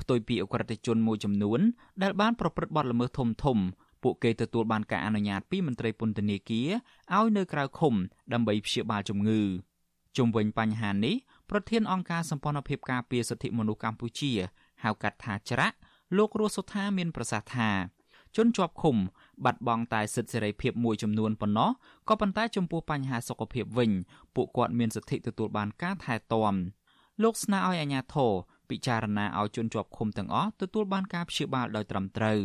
[0.00, 1.60] ផ្ទុយពីអក្រិតជនមួយចំនួន
[2.02, 3.58] ដែលបានប្រព្រឹត្តបទល្មើសធំធំ
[4.02, 6.68] ពួកគេទទួលបានការអនុញ្ញាតពីមន្ត្រីពន្ធនាគារ
[7.16, 7.94] ឲ្យនៅក្រៅឃុំ
[8.32, 9.40] ដើម្បីព្យាបាលជំងឺ
[10.16, 11.16] ជុំវិញបញ្ហានេះ
[11.50, 14.32] ប្រធានអង្គការសម្ព័ន្ធភាពការពារសិទ្ធិមនុស្សកម្ពុជា
[14.82, 15.76] ហៅកាត់ថាច្រាក់
[16.16, 17.70] លោករស់សុថាមានប្រសាសន៍ថា
[18.36, 18.96] ជនជាប់ឃុំ
[19.44, 21.70] បាត់បង់តែសិទ្ធិសេរីភាពមួយចំនួនប៉ុណ្ណោះ
[22.08, 23.90] ក៏ប៉ុន្តែចំពោះបញ្ហាសុខភាពវិញ
[24.34, 26.54] ពួកគាត់មានសិទ្ធិទទួលបានការថែទាំ
[27.22, 28.32] លោកស្នើឲ្យអាជ្ញាធរ
[28.70, 32.40] ពិចារណាឲ្យជនជាប់ឃុំទាំងអស់ទទួលបានការព្យាបាលដោយត្រឹមត្រូវ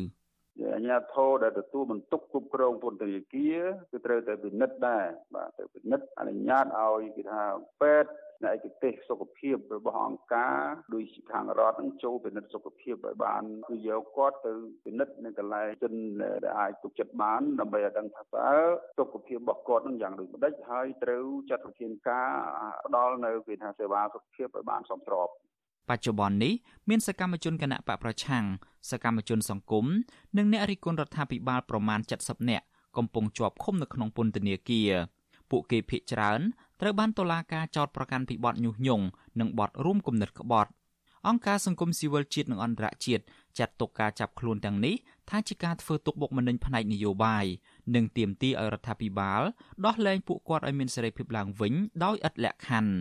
[0.76, 3.62] អាជ្ញាធរដែលទទួលបន្ទុកគ្រប់គ្រងពន្ធនាគារ
[3.92, 7.44] គឺត្រូវតែពិនិត្យដែរបាទទៅពិនិត្យអនុញ្ញាតឲ្យគេថា
[7.82, 8.12] ពេទ្យ
[8.52, 10.58] ឯកទេសសុខភាពរបស់អង្គការ
[10.94, 14.54] ដូចជាខាងរដ្ឋនឹងចូលពិនិត្យសុខភាពឲ្យបានគឺយកគាត់ទៅ
[14.86, 18.52] ពិនិត្យនៅកន្លែងជនដែលអាចទុកចិត្តបានដើម្បីឲ្យដឹងថាតើ
[19.00, 22.30] សុខភាពរបស់គាត់នឹងយ៉ាងដូចម្ដេចហើយត្រូវចាត់វិធានការ
[22.86, 25.30] ផ្ដល់នៅគេថាសេវាសុខភាពឲ្យបានសមស្រប
[25.90, 26.54] បច្ចុប្បន្ននេះ
[26.90, 28.46] មានសកម្មជនគណៈបកប្រឆាំង
[28.90, 29.86] សកម្មជនសង្គម
[30.38, 32.66] និងអ្នករិះគន់រដ្ឋាភិបាលប្រមាណ70នាក់
[32.98, 34.92] កំពុងជាប់ឃុំនៅក្នុងពន្ធនាគារ
[35.52, 36.40] ពួកគេភ័យច្រើន
[36.82, 39.06] ត្រូវបានតុលាការចោទប្រកាន់ពីបទញុះញង់
[39.40, 40.72] និងបទរួមគំនិតក្បត់
[41.28, 43.24] អង្គការសង្គមស៊ីវិលជាតិនិងអន្តរជាតិ
[43.60, 44.96] ចាត់ទុកការចាប់ខ្លួនទាំងនេះ
[45.30, 47.46] ថាជាការធ្វើទុកបុកម្នេញផ្នែកនយោបាយ
[47.96, 49.42] និងទាមទារឲ្យរដ្ឋាភិបាល
[49.86, 52.94] ដោះលែងពួកគាត់ឲ្យមានសេរីភាពឡើងវិញដោយឥតលក្ខខណ្ឌ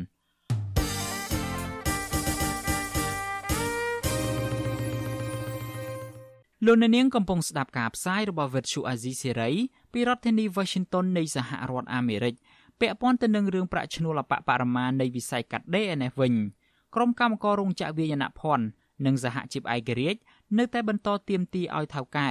[6.67, 9.55] លោកអ្នកនាងកំពុងស្ដាប់ការផ្សាយរបស់ Vuthu Azizi Serai
[9.93, 12.35] ពីរដ្ឋធានី Washington នៃសហរដ្ឋអាមេរិក
[12.81, 16.33] ពាក់ព័ន្ធទៅនឹងរឿងប្រាក់ឈ្នួលអបបរមានៃវិស័យកាត់ដេរឯនេះវិញ
[16.95, 18.67] ក្រុមកម្មកររោងចក្រវាយនភ័ណ្ឌ
[19.07, 20.21] និងសហជីពឯករាជ្យ
[20.59, 22.31] នៅតែបន្តទាមទារឲ្យថៅកែ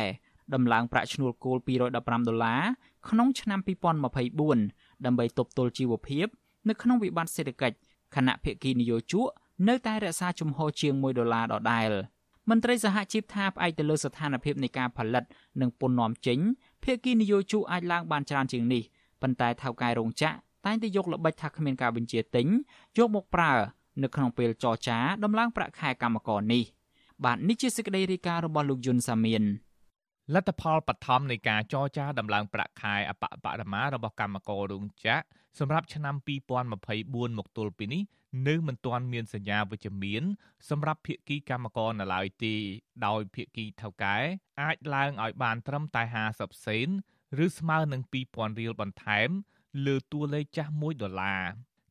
[0.53, 2.61] ដំឡើងប្រាក់ឈ្នួលគោល215ដុល្លារ
[3.09, 3.59] ក្នុងឆ្នាំ
[4.37, 6.27] 2024ដើម្បីទប់ទល់ជីវភាព
[6.69, 7.77] នៅក្នុងវិបត្តិសេដ្ឋកិច្ច
[8.15, 9.27] ខណៈភាគីនយោជក
[9.67, 11.91] នៅតែរក្សាជំហរជាង1ដុល្លារដដែល
[12.49, 15.23] មន្ត្រីសហជីពថាផ្អែកទៅលើស្ថានភាពនៃការផលិត
[15.61, 16.39] និងពន្ធនាំចេញ
[16.83, 18.83] ភាគីនយោជកអាចឡើងបានច្រើនជាងនេះ
[19.21, 22.47] ប៉ុន្តែថៅកែរោងចក្រតែងតែយកល្បិចថាគ្មានការបញ្ជាទិញ
[22.97, 23.53] យកមកប្រើ
[24.03, 26.63] នៅក្នុងពេលចរចាដំឡើងប្រាក់ខែកម្មករនេះ
[27.25, 29.43] បាទនេះជាសេចក្តីរាយការណ៍របស់លោកយុនសាមៀន
[30.33, 35.19] លទ្ធផលបឋមនៃការចរចាដំឡើងប្រាក់ខែអបបរមារបស់កម្មកររោងចក្រ
[35.59, 36.15] សម្រាប់ឆ្នាំ
[36.77, 38.03] 2024មកទល់ពេលនេះ
[38.47, 40.23] នៅមិនទាន់មានសញ្ញាវិជ្ជមាន
[40.69, 42.55] សម្រាប់ភាគីកម្មករនៅឡើយទេ
[43.05, 44.17] ដោយភាគីថៅកែ
[44.61, 46.03] អាចឡើងឲ្យបានត្រឹមតែ
[46.35, 46.87] 50សេន
[47.45, 49.29] ឬស្មើនឹង2000រៀលបន្ថែម
[49.85, 51.43] លើតួលេខចាស់1ដុល្លារ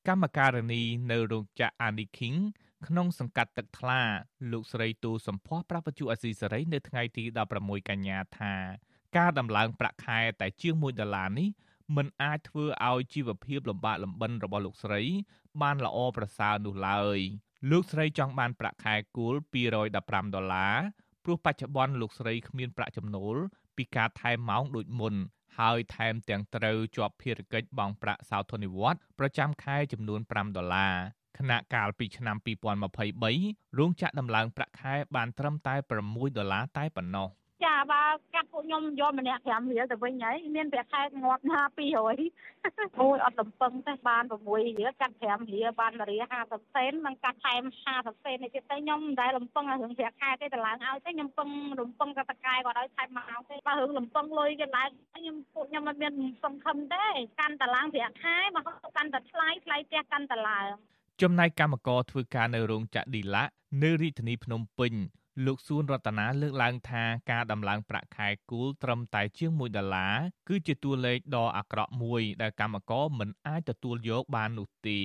[0.08, 2.38] កម្មការនីនៅរោងចក្រ Aniking
[2.86, 4.00] ក្នុងសង្កាត់ទឹកថ្លា
[4.52, 7.24] លោកស្រីទូសំភ័សប្រាប់បច្ចុប្បន្នអសីសេរីនៅថ្ងៃទី
[7.56, 8.54] 16កញ្ញាថា
[9.16, 11.48] ការដំឡើងប្រាក់ខែតែជាង1ដុល្លារនេះ
[11.96, 15.02] មិនអាចធ្វើឲ្យជីវភាពលំបាកលំបិនរបស់លោកស្រី
[15.62, 17.18] បានល្អប្រសើរនោះឡើយ
[17.70, 19.34] លោកស្រីចង់បានប្រាក់ខែគោល
[19.84, 20.76] 215ដុល្លារ
[21.24, 23.36] ព្រោះបច្ចុប្បន្នលោកស្រីគ្មានប្រាក់ចំណូល
[23.76, 25.14] ពីការថែមម៉ោងដូចមុន
[25.58, 30.94] ហើយថែមទាំងត្រូវជាប់ភារកិច្ចបង់ប្រាក់សោធននិវត្តន៍ប្រចាំខែចំនួន5ដុល្លារ
[31.38, 32.36] ខណៈកាលពីឆ្នាំ
[33.06, 35.74] 2023រោងចក្រដំឡើងប្រាក់ខែបានត្រឹមតែ
[36.06, 37.28] 6ដុល្លារតែប៉ុណ្ណោះ
[37.64, 38.02] ចាបើ
[38.34, 41.96] កាត់ពួកខ្ញុំយកម្នាក់5រៀលទៅវិញហើយមានប្រាក់ខែងាប់ណា200
[43.00, 47.62] អូយអត់លំពឹងទេបាន6រៀលកាត់5រៀលបានរៀល50សេននិងកាត់ថែម
[47.94, 51.48] 50សេននេះទៀតទៅខ្ញុំមិនដែលលំពឹងរឿងប្រាក់ខែទេតម្លើងឲ្យទេខ្ញុំពឹង
[51.80, 56.12] លំពឹងកតកែគាត់ឲ្យថែមមកទេបើរឿងលំពឹងលុយគេឡើងខ្ញុំពួកខ្ញុំមិនមាន
[56.44, 57.06] សង្ឃឹមទេ
[57.40, 60.70] កាន់តឡើងប្រាក់ខែមកកាន់តែថ្លៃថ្លៃផ្ទះកាន់តែឡើង
[61.22, 63.44] ចំណែកកម្មករធ្វើការនៅរោងចក្រឌីឡា
[63.82, 64.92] នៅរាជធានីភ្នំពេញ
[65.46, 70.16] លោកសួនរតនាលើកឡើងថាការដំឡើងប្រាក់ខែគូលត្រឹមតែជាង1ដុល្លារ
[70.48, 75.00] គឺជាតួលេខដ៏អាក្រក់មួយដែលកម្មករមិនអាចទទួលយកបាននោះទេ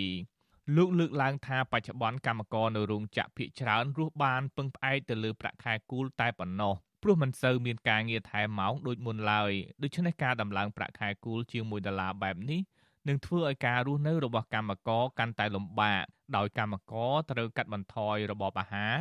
[0.76, 9.52] លោកលើកឡើងថាបច្ចុប្បន្នកម្មករនៅរោងចក្រភាគច្រើនរស់បានពឹងផ្អែកទៅលើប្រាក់ខែគូលតែប៉ុណ្ណោះព្រោះមិនសូវមានការងារថែមម៉ោងដូចមុនឡើយ
[9.84, 12.62] ដូច្នេះការដំឡើងប្រាក់ខែគូលជាង1ដុល្លារបែបនេះ
[13.08, 16.04] នឹងធ្វើឲ្យការរស់នៅរបស់កម្មករកាន់តែលំបាក
[16.36, 18.98] ដោយកម្មករត្រូវកាត់បន្ថយរបបអាហារ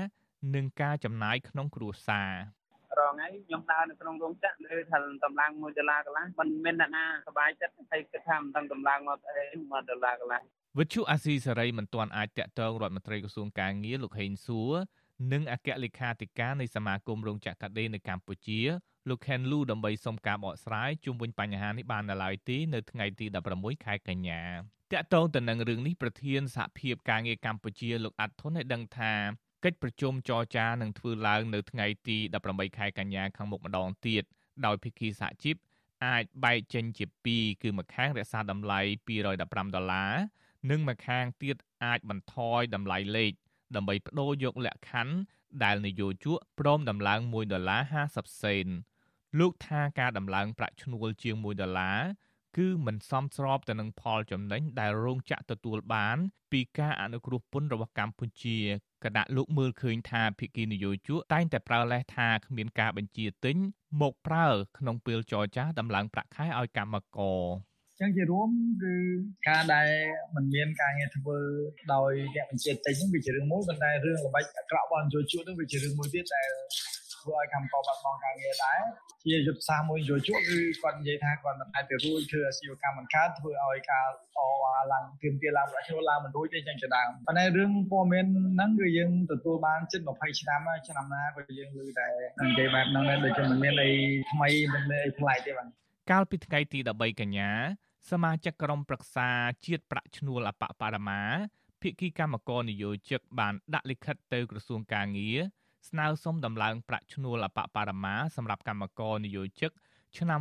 [0.54, 2.32] និងការចំណាយក្នុងគ្រួសារ
[2.98, 10.40] រងហើយខ្ញុំដើរនៅក្នុងរោងចក្រលើថាតម្លើង1ដុល្លារកន្លះមិនមានអ្នកណាសប្បាយចិត្តហើយគិតថាមិនដឹងតម្លើងមកអី1ដុល្លារកន្លះ
[10.78, 14.72] វិទ្យុអាស៊ីសេរីមិនទាន់អាចតាក់ទងរដ្ឋមន្ត្រីក្រសួងកាងារលោកហេងសួរ
[15.32, 18.60] និងអគ្គលេខាធិការនៃសមាគមរោងចក្រកាដេនៅកម្ពុជា
[19.08, 24.42] លោកខេនលូដើម្បីសុំការបកស្រាយជុំវិញបញ្ហានេះបាននៅឡើយទេនៅថ្ងៃទី16ខែកញ្ញា
[24.92, 29.12] តាក់ទងទៅនឹងរឿងនេះប្រធានសហភាពការងារកម្ពុជាលោកអាត់ធុនឲ្យដឹងថា
[29.66, 34.24] កិច្ចប្រជុំចរចានឹងធ្វើឡើងនៅថ្ងៃទី18ខែកញ្ញាខាងមុខម្ដងទៀត
[34.66, 35.56] ដោយភាគីសហជីព
[36.06, 40.12] អាចបែកចេញជាពីរគឺម្ខាងរក្សាតម្លៃ215ដុល្លារ
[40.70, 43.32] និងម្ខាងទៀតអាចបន្ថយតម្លៃលេខ
[43.76, 45.14] ដើម្បីបដូរយកលក្ខខណ្ឌ
[45.64, 48.66] ដែលនយោជកព្រមដំឡើង1ដុល្លារ50សេន
[49.38, 52.00] លោកថាការដំឡើងប្រាក់ឈ្នួលជាង1ដុល្លារ
[52.56, 56.16] គឺមិនសមស្របទៅនឹងផលចំណេញដែលរោងចក្រទទួលបាន
[56.52, 58.58] ពីការអនុគ្រោះពន្ធរបស់កម្ពុជា
[59.04, 63.56] គណៈលោកមើលឃើញថាភិក្ខីនយោជកតែងតែប្រើលេសថាគ្មានការបញ្ជាទិញ
[64.00, 64.46] មកប្រើ
[64.78, 67.42] ក្នុងពេលចរចាដំឡើងប្រាក់ខែឲ្យកម្មករ
[68.00, 68.50] ចឹងជារួម
[68.82, 68.94] គឺ
[69.48, 69.88] ការដែល
[70.34, 71.38] มันមានការងារធ្វើ
[71.94, 76.50] ដោយអ្នកបញ្ជាទិញហ្នឹងវាជារឿងមួយប៉ុន្តែរឿងល្បិចអាក្រក់របស់នយោជកហ្នឹងវាជារឿងមួយទៀតដែល
[77.26, 78.80] ធ្វើឲ្យកម្មករបាត់បង់ការងារដែរ
[79.24, 84.06] ជាយុទ្ធសាស្ត្រមួយនយោជកគឺគាត់និយាយថាគាត់មិនអាចទៅរួចធ្វើអាជីវកម្មមិនកើតធ្វើឲ្យការ
[84.38, 84.40] អ
[84.92, 92.08] ឡើងទៀមទាឡើងប្រាក់ឈ្នួលឡើងមិនរួចទេចឹងជាដើមប៉ុន្តែរឿងព័ត៌មានហ្នឹងគឺយើងទទួលបានជិត20ឆ្នាំហើយឆ្នាំណាក៏យើងឮតែ
[92.44, 93.90] និយាយបែបហ្នឹងដែរដូចជាមិនមានអី
[94.32, 95.66] ថ្មីមិនមានអីប្លែកទេបាទ
[96.10, 97.50] កាលពីថ្ងៃទី13កញ្ញា
[98.10, 99.28] សមាជិកក្រុមប្រឹក្សា
[99.66, 101.20] ជាតិប្រាក់ឈ្នួលអបបរមា
[101.82, 105.38] ភិក្ខីកម្មករនយោជកបានដាក់លិខិតទៅក្រសួងកាងារ
[105.88, 109.72] ស្នើសុំដំឡើងប្រាក់ឈ្នួលអបបរមាសម្រាប់កម្មករនយោជក
[110.18, 110.40] ឆ្នាំ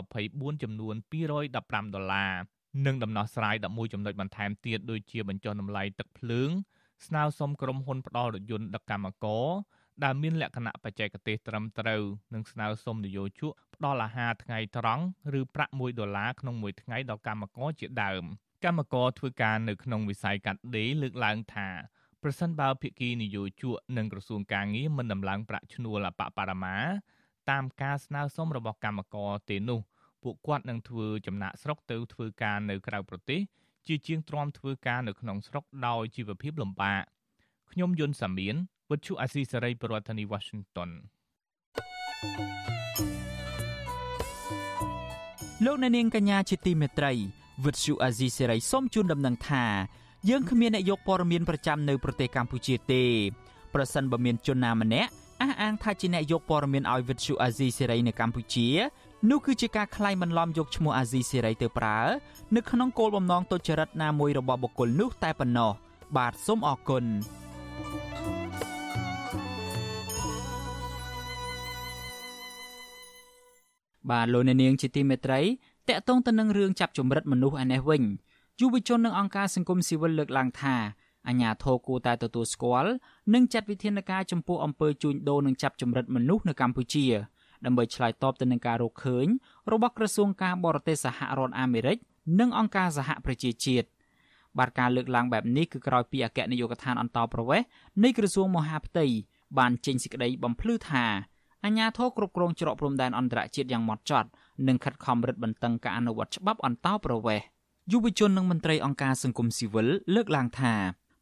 [0.00, 1.54] 2024ចំនួន215
[1.94, 2.32] ដុល្លារ
[2.86, 6.50] និងដំណោះស្រាយ11ចំណុចបន្ថែមទៀតដូចជាបញ្ចុះតម្លៃទឹកភ្លើង
[7.06, 9.48] ស្នើសុំក្រុមហ៊ុនផ្ដល់រថយន្តដឹកកម្មករ
[10.04, 12.02] ដែលមានលក្ខណៈបច្ចេកទេសត្រឹមត្រូវ
[12.34, 15.04] និងស្នើសុំនយោជកផ្ដល់អាហារថ្ងៃត្រង់
[15.40, 18.24] ឬប្រាក់1ដុល្លារក្នុងមួយថ្ងៃដល់កម្មករជាដើម
[18.64, 21.68] កម្មករធ្វើការនៅក្នុងវិស័យកាត់ដេរលើកឡើងថា
[22.26, 26.76] ប្រសិនបើភាគីនយោជកនិងក្រសួងកាងារមិនដំឡើងប្រាក់ឈ្នួលអបបរមា
[27.50, 29.80] តាមការស្នើសុំរបស់កម្មករទេនោះ
[30.22, 33.40] ពួកគាត់នឹងធ្វើចំណាក់ស្រុកទៅធ្វើការនៅក្រៅប្រទេស
[33.86, 37.02] ជាជាងទ្រាំធ្វើការនៅក្នុងស្រុកដោយជីវភាពលំបាក
[37.70, 38.56] ខ្ញុំយុនសាមៀន
[38.90, 40.90] វិទ្យុអាស៊ីសេរីប្រធានាធិបតី Washington
[45.64, 47.12] លោកអ្នកនាងកញ្ញាជាទីមេត្រី
[47.64, 49.64] វិទ្យុអាស៊ីសេរីសូមជូនដំណឹងថា
[50.28, 53.04] យើងគ្មានអ្នកយកព័ត៌មានប្រចាំនៅប្រទេសកម្ពុជាទេ
[53.74, 55.10] ប្រសិនបើមានជនណាម្នាក់
[55.42, 58.68] អះអាងថាជាអ្នកយកព័ត៌មានឲ្យវិទ្យុអាស៊ីសេរីនៅកម្ពុជា
[59.30, 61.98] នោះគឺជាការក្លែងបន្លំយកឈ្មោះអាស៊ីសេរីទៅប្រើ
[62.56, 65.70] នៅក្នុងគោលបំណងទុច្ចរិតណាមួយរបស់បុគ្គលនោះតែប៉ុណ្ណោះ
[66.16, 67.04] បាទសូមអរគុណ
[74.10, 75.40] បាទលោកអ្នកនាងជាទីមេត្រី
[75.88, 78.02] តកតងទៅនឹងរឿងចាប់ចម្រិតមនុស្សឯនេះវិញ
[78.60, 80.76] យុវជននិងអង្គការសង្គមស៊ីវិលលើកឡើងថា
[81.28, 82.92] អាញាធរគួរតែទទួលស្គាល់
[83.34, 87.06] និងចាត់វិធានការចំពោះអំពើជួញដូរនិងចាប់ចម្រិតមនុស្សនៅកម្ពុជា
[87.64, 89.26] ដើម្បីឆ្លើយតបទៅនឹងការរកឃើញ
[89.72, 91.96] របស់ក្រសួងការបរទេសសហរដ្ឋអាមេរិក
[92.40, 93.86] និងអង្គការសហប្រជាជាតិ
[94.58, 97.66] បាទការលើកឡើងបែបនេះគឺក្រោយពីអគ្គនាយកដ្ឋានអន្តរប្រវេសន៍
[98.04, 99.06] នៃក្រសួងមហាផ្ទៃ
[99.58, 101.04] បានចេញសេចក្តីបំភ្លឺថា
[101.64, 104.28] អាញាធរគ្រប់គ្រងច្រកព្រំដែនអន្តរជាតិយ៉ាងម៉ត់ចត់
[104.66, 107.53] និងខិតខំរឹតបន្តឹងការអនុវត្តច្បាប់អន្តរប្រវេសន៍
[107.92, 110.74] យុវជននិងមន្ត្រីអង្គការសង្គមស៊ីវិលលើកឡើងថា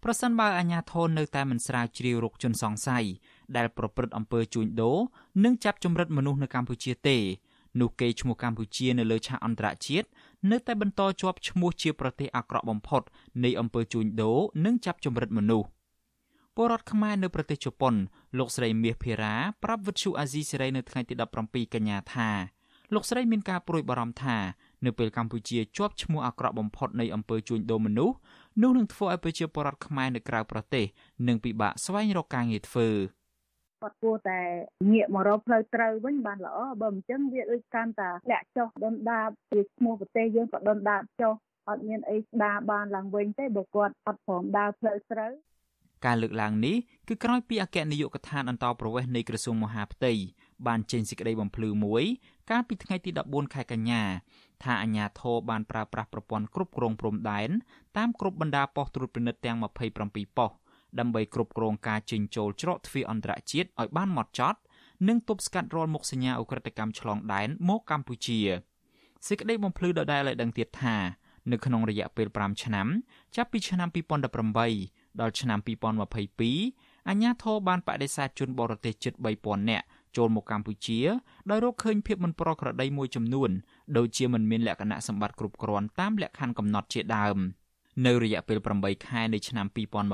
[0.04, 3.04] ប្រសិនបើអាជ្ញាធរនៅតែមិនស្រាវជ្រាវរកជនសង្ស័យ
[3.56, 4.98] ដែលប្រព្រឹត្តអំពើជួញដូរ
[5.44, 7.18] និងចាប់ចម្រិតមនុស្សនៅកម្ពុជាទេ
[7.80, 10.08] នោះគេឈ្មោះកម្ពុជានៅលើឆាកអន្តរជាតិ
[10.50, 13.02] នៅតែបន្តជាប់ឈ្មោះជាប្រទេសអាក្រក់បំផុត
[13.44, 15.68] នៃអំពើជួញដូរនិងចាប់ចម្រិតមនុស្ស
[16.56, 17.94] ពលរដ្ឋខ្មែរនៅប្រទេសជប៉ុន
[18.38, 22.30] លោកស្រីមាសភារាប្រាប់វិទ្យុអាស៊ីសេរីនៅថ្ងៃទី17កញ្ញាថា
[22.94, 24.36] លោកស្រីមានការព្រួយបារម្ភថា
[24.86, 28.16] នៅពេលកម្ពុជាជាប់ឈ្មោះអាក្រក់បំផុតនៃអំពើជួញដូរមនុស្ស
[28.62, 30.84] នោះនឹងធ្វើឲ្យប្រជាពលរដ្ឋខ្មែរនៅក្រៅប្រទេស
[31.28, 32.88] នឹងពិបាកស្វែងរកការងារធ្វើ
[33.82, 34.40] គាត់គួរតែ
[34.92, 41.34] ងាកមករកផ្លូវត្រូវវិញបានល្អបើមិនចឹងវាដូចកាន់តែលាក់ចុះដុនដាបពីឈ្មោះប្រទេសយើងក៏ដុនដាបចុះ
[41.68, 45.32] អត់មានអីស្ដារបានឡើងវិញទេបើគាត់អត់ព្រមដើរផ្លូវត្រូវ
[46.06, 46.76] ការលើកឡើងនេះ
[47.08, 50.12] គឺក្រោយពីអគ្គនាយកដ្ឋានអន្តរប្រវេសន៍នៃក្រសួងមហាផ្ទៃ
[50.66, 52.04] បានចេញសេចក្តីបំភ្លឺមួយ
[52.50, 54.02] កាលពីថ្ងៃទី14ខែកញ្ញា
[54.64, 57.50] ថាអាជ្ញាធរបានប្រើប្រាស់ប្រព័ន្ធគ្រប់គ្រងព្រំដែន
[57.96, 60.58] តាមគ្រប់បណ្ដាប៉ុស្តិ៍ត្រួតពិនិត្យទាំង27ប៉ុស្តិ៍
[60.98, 64.58] ដើម្បីគ្រប់គ្រងការចេញចូលច្រកទ្វារអន្តរជាតិឲ្យបានហ្មត់ចត់
[65.08, 68.40] និងទប់ស្កាត់រាល់មុខសញ្ញាអ ுக ្រិតកម្មឆ្លងដែនមកកម្ពុជា
[69.26, 70.96] សេចក្តីបំភ្លឺដដែលឲ្យដឹងទៀតថា
[71.50, 72.86] នៅក្នុងរយៈពេល5ឆ្នាំ
[73.36, 73.88] ចាប់ពីឆ្នាំ
[74.54, 75.58] 2018ដល់ឆ្នាំ
[76.26, 81.00] 2022អាជ្ញាធរបានបដិសេធជនបរទេសជិត3000នាក់ចូលមកកម្ពុជា
[81.50, 83.50] ដោយរកឃើញភាពមិនប្រក្រតីមួយចំនួន
[83.96, 87.38] ដូចជាមិនមានលក្ខណៈសម្បត្តិគ្រប់គ្រាន់តាមលក្ខខណ្ឌកំណត់ជាដើម
[88.06, 89.66] នៅរយៈពេល8ខែនៃឆ្នាំ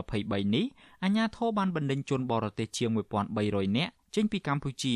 [0.03, 0.65] 2023នេះ
[1.05, 2.91] អាជ្ញាធរបានបណ្ដេញជនបរទេសជាង
[3.35, 4.95] 1300នាក់ចេញពីកម្ពុជា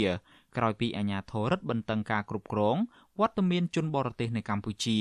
[0.56, 2.76] ក្រោយពីអាជ្ញាធររដ្ឋបន្តឹងការគ្រប់គ្រង
[3.20, 4.98] វត្តមានជនបរទេសនៅកម្ពុជា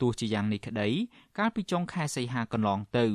[0.00, 0.88] ទោះជាយ៉ាងនេះក្តី
[1.38, 3.06] កាលពីចុងខែសីហាកន្លងទៅ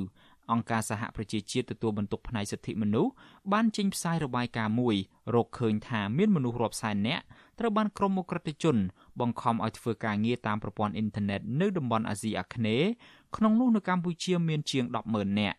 [0.52, 3.12] អង្គការសហប្រជាជាតិទទួលបន្ទុកផ្នែកសិទ្ធិមនុស្ស
[3.54, 4.96] បានចេញផ្សាយរបាយការណ៍មួយ
[5.36, 7.24] រកឃើញថាមានមនុស្សរាប់សែននាក់
[7.60, 8.78] ត្រូវបានក្រុមអ ுக ្រិតជន
[9.20, 12.90] បង្ខំឲ្យធ្វើការងារតាមប្រព័ន្ធអ៊ីនធឺណិតនៅតំបន់អាស៊ីអាគ្នេយ៍
[13.36, 15.58] ក្នុងនោះនៅកម្ពុជាមានជាង100000នាក់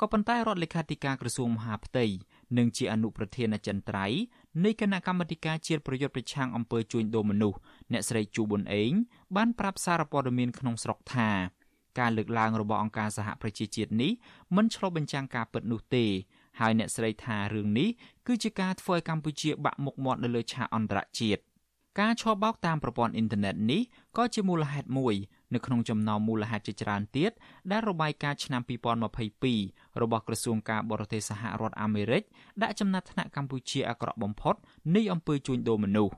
[0.00, 2.04] ក៏ប៉ុន្តែរដ្ឋលេខាធិការក្រសួងមហាផ្ទៃ
[2.58, 4.20] និងជាអនុប្រធានអចិន្ត្រៃយ៍
[4.64, 7.58] នៃគណៈកម្មាធិការជាតិប្រយុទ្ធប្រឆាំងអំពើជួញដូរមនុស្ស
[7.92, 8.90] អ្នកស្រីជូប៊ុនអេង
[9.36, 11.30] បានប្រាប់សារព័ត៌មានក្នុងស្រុកថា
[11.98, 14.12] ការលើកឡើងរបស់អង្គការសហប្រជាជាតិនេះ
[14.56, 16.04] មិនឆ្លុះបញ្ចាំងការពិតនោះទេ
[16.60, 17.88] ហើយអ្នកស្រីថារឿងនេះ
[18.26, 21.42] គឺជាការធ្វើឲ្យកម្ពុជាបាក់មុខមាត់នៅលើឆាកអន្តរជាតិ
[22.00, 23.82] ការឆបោកតាមប្រព័ន្ធអ៊ីនធឺណិតនេះ
[24.16, 25.14] ក៏ជាមូលហេតុមួយ
[25.54, 27.30] នៅក្នុងចំណោមមូលហេតុជាច្រើនទៀត
[27.70, 28.62] ដែលរបាយការណ៍ឆ្នាំ
[29.30, 32.22] 2022របស់ក្រសួងការបរទេសសហរដ្ឋអាមេរិក
[32.62, 34.54] ដាក់ចំណាត់ថ្នាក់កម្ពុជាអាក្រក់បំផុត
[34.94, 36.14] នៃអំពើជួញដូរមនុស្ស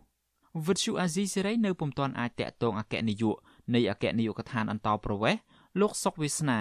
[0.66, 3.36] វិទ្យុអាស៊ីសេរីនៅពុំទាន់អាចតាក់ទងអគ្គនាយក
[3.74, 5.40] នៃអគ្គនាយកដ្ឋានអន្តរប្រវេសន៍
[5.80, 6.60] លោកសុកវាសនា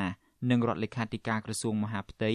[0.50, 2.32] និងរដ្ឋលេខាធិការក្រសួងមហាផ្ទៃ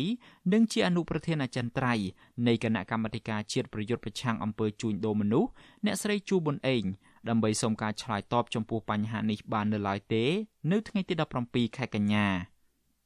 [0.53, 2.07] និងជាអនុប្រធានអចិន្ត្រៃយ៍
[2.47, 5.51] នៃគណៈកម្មាធិការជាតិប្រយុទ្ធប្រឆាំងអំពើជួញដូរមនុស្ស
[5.87, 6.85] អ្នកស្រីជូប៊ុនអេង
[7.29, 10.25] ដើម្បីសូមការឆ្លើយតបចំពោះបញ្ហានេះបាននៅឡើយទេ
[10.73, 11.15] នៅថ្ងៃទី
[11.47, 12.27] 17ខែកញ្ញា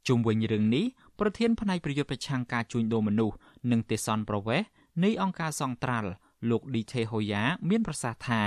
[0.08, 0.84] ជុំវិញរឿងនេះ
[1.20, 3.36] ប្រធានផ្នែកប្រយុទ្ធប្រឆាំងការជួញដូរមនុស្ស
[3.70, 4.62] និងទេសន្តប្រវេស
[5.04, 6.10] នៃអង្គការសង្ត្រាល់
[6.50, 8.42] លោកឌីថេហូយ៉ាមានប្រសាសន៍ថា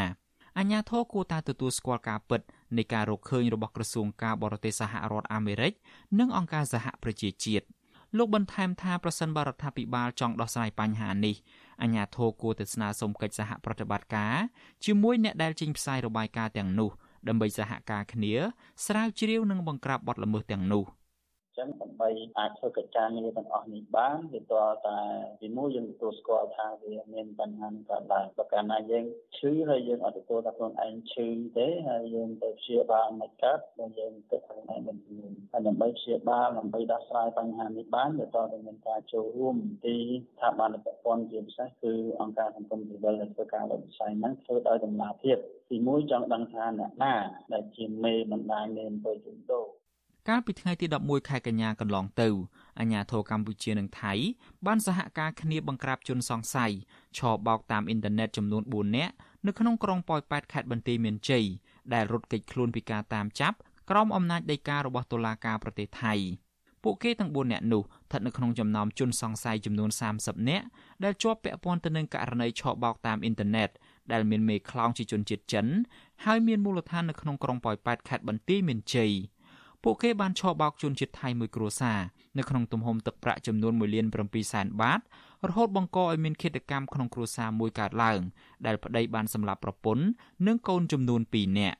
[0.57, 2.41] អាញាធរគួរតែទទួលស្គាល់ការពិត
[2.77, 5.73] នៃការរកឃើញរបស់ក្រសួងការបរទេសសហរដ្ឋអាមេរិក
[6.19, 7.65] និងអង្គការសហប្រជាជាតិ
[8.17, 11.35] លោកបន្ថែមថាប្រសិនបរដ្ឋាភិបាលចង់ដោះស្រាយបញ្ហានេះ
[11.81, 14.35] អាជ្ញាធរគួរតែស្នើសុំកិច្ចសហប្រតិបត្តិការ
[14.85, 16.89] ជាមួយអ្នកដែលចេញផ្សាយរបាយការណ៍ទាំងនោះ
[17.27, 18.33] ដើម្បីសហការគ្នា
[18.85, 20.85] ស្រាវជ្រាវនិងបង្ក្រាបបទល្មើសទាំងនោះ។
[21.57, 24.97] ចឹងដើម្បីអាចធ្វើកិច្ចការងារទាំងអស់នេះបានវាតើតែ
[25.41, 29.05] ទីមួយយើងទទួលស្គាល់ថាវាមានបញ្ហាកើតឡើងបើកាលណាយើង
[29.37, 39.95] ឈឺហើយយើងអត់ទទួលថាខ្លួនឯងឈឺទេហើយយើងទៅព្យាបាលមិនកើតបើយើងគិតថាខ្លួនឯងមិនជំនឿហើយដើម្បីព្យាបាលដើម្បីដោះស្រាយបញ្ហានេះបានវាតើតែមានការចូលរួមពី
[40.33, 45.37] ស្ថាប័នពាក់ព័ន្ធជាពិសេសគឺអង្គការសង្គមស៊ីវិលដែលធ្វើការលើវិស័យហ្នឹងធ្វើដោយដំណាភាព
[45.71, 47.13] ទីមួយចង់ដឹងថាអ្នកណា
[47.53, 49.67] ដែលជាមេបណ្ដាញនៃអំពើជួញដូរ
[50.29, 52.29] កាលពីថ្ងៃទី11ខែកញ្ញាកន្លងទៅ
[52.79, 54.13] អាជ្ញាធរកម្ពុជានិងថៃ
[54.65, 56.71] បានសហការគ្នាបង្ក្រាបជនសង្ស័យ
[57.17, 59.13] ឆបោកតាមអ៊ីនធឺណិតចំនួន4នាក់
[59.47, 61.45] នៅក្នុងក្រុងប៉ោយប៉ែតខេត្តបន្ទាយមានជ័យ
[61.93, 63.57] ដែលរត់គេចខ្លួនពីការតាមចាប់
[63.89, 66.13] ក្រោមអំណាចដីការបស់តុលាការប្រទេសថៃ
[66.83, 70.65] ពួកគេទាំង4នាក់នោះស្ថិតនៅក្នុងចំណោមជនសង្ស័យចំនួន30នាក់
[71.03, 73.69] ដែលជាប់ពាក់ព័ន្ធទៅនឹងករណីឆបោកតាមអ៊ីនធឺណិត
[74.11, 75.65] ដែលមានមេខ្លោងជាជនជាតិចិន
[76.25, 79.11] ហើយមានមូលដ្ឋាននៅក្នុងក្រុងប៉ោយប៉ែតខេត្តបន្ទាយមានជ័យ
[79.83, 81.99] ពួកគេបានឆបោកជនជាតិថៃមួយគ្រួសារ
[82.37, 84.99] នៅក្នុងទំហំទឹកប្រាក់ចំនួន1លាន7សែនបាត
[85.47, 88.19] រហូតបង្កឲ្យមានឃាតកម្មក្នុងគ្រួសារមួយកើតឡើង
[88.65, 90.05] ដែលប្តីបានសម្លាប់ប្រពន្ធ
[90.47, 91.77] និងកូនចំនួន2នាក់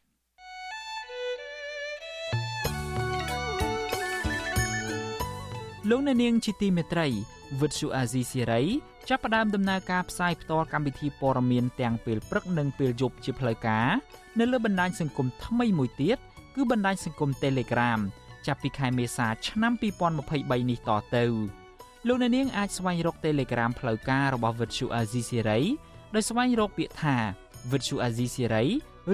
[5.89, 7.07] លោកអ្នកនាងជាទីមេត្រី
[7.61, 8.61] វិទ្យុអាស៊ីសេរី
[9.09, 13.87] ចាប់ផ្ដើមដំណើរការផ្សាយផ្ទាល់កម្មវិធីព័ត៌មានទាំងពេលព្រឹកនិងពេលយប់ជាផ្លូវការ
[14.39, 16.17] នៅលើបណ្ដាញសង្គមថ្មីមួយទៀត
[16.55, 17.99] គឺបណ្ដាញសង្គម Telegram
[18.47, 19.73] ចាប់ពីខែមេសាឆ្នាំ
[20.21, 21.25] 2023នេះតទៅ
[22.07, 25.61] លោកអ្នកនាងអាចស្វែងរក Telegram ផ្លូវការរបស់ Vuthu Azizi Siri
[26.15, 27.15] ដោយស្វែងរកពាក្យថា
[27.71, 28.65] Vuthu Azizi Siri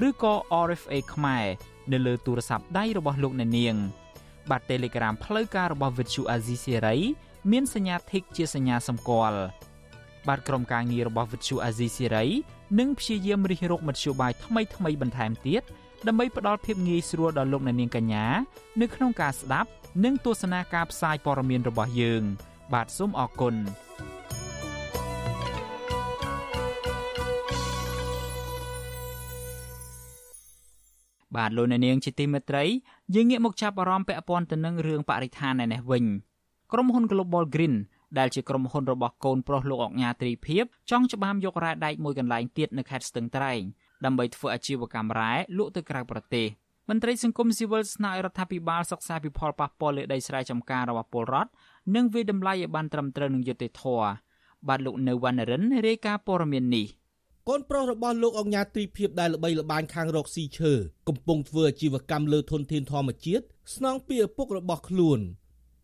[0.08, 0.34] ឬក៏
[0.66, 1.46] RFA ខ្មែរ
[1.92, 3.76] នៅលើទូរស័ព្ទដៃរបស់លោកអ្នកនាង
[4.50, 7.00] បាទ Telegram ផ្លូវការរបស់ Vithu Azizi Serai
[7.50, 9.40] មានសញ្ញា Tick ជាសញ្ញាសម្គាល់
[10.28, 12.28] បាទក្រុមការងាររបស់ Vithu Azizi Serai
[12.78, 15.62] នឹងព្យាយាមរិះរកមធ្យោបាយថ្មីថ្មីបន្ថែមទៀត
[16.08, 18.26] ដើម្បីផ្ដល់ភាពងាយស្រួលដល់លោកអ្នកនាងកញ្ញា
[18.80, 19.68] នៅក្នុងការស្ដាប់
[20.04, 22.22] និងទស្សនាការផ្សាយព័ត៌មានរបស់យើង
[22.72, 23.54] បាទសូមអរគុណ
[31.36, 32.64] បាទលោកអ្នកនាងជាទីមេត្រី
[33.14, 36.04] យើងងាកមកចាប់អារម្មណ៍ពាក់ព័ន្ធទៅនឹងរឿងបរិស្ថានឯនេះវិញ
[36.72, 37.74] ក្រុមហ៊ុន Global Green
[38.18, 43.60] ដែលជាក្រុមហ៊ុនរបស់កូនប្រុសលោកអង្ញាត្រីភិបចង់ច្បាមយករ៉ែដែកមួយកន្លែងទៀតនៅខេត្តស្ទឹងត្រែង
[44.04, 46.46] ដើម្បីធ្វើអាជីវកម្មរ៉ែលក់ទៅក្រៅប្រទេស
[46.88, 51.50] មន្ត្រីសង្គមស៊ីវិលស្នើឲ្យរដ្ឋាភិបាលសិក្សាពីផលប៉ះពាល់លើដីស្រែចម្ការរបស់ពលរដ្ឋ
[51.94, 54.08] និងវិដំឡៃឲ្យបានត្រឹមត្រូវនឹងយុត្តិធម៌
[54.68, 56.86] បាទលោកនៅវណ្ណរិនរាយការណ៍ព័ត៌មាននេះ
[57.48, 60.72] កូនប្រុសរបស់លោកអង្ញាត្រីភិបដែលល្បីល្បាញខាងរកស៊ីឈើ
[61.08, 65.20] កំពុងធ្វើអាជីវកម្មលើធនធានធម្មជាតិស្នងពីឪពុករបស់ខ្លួន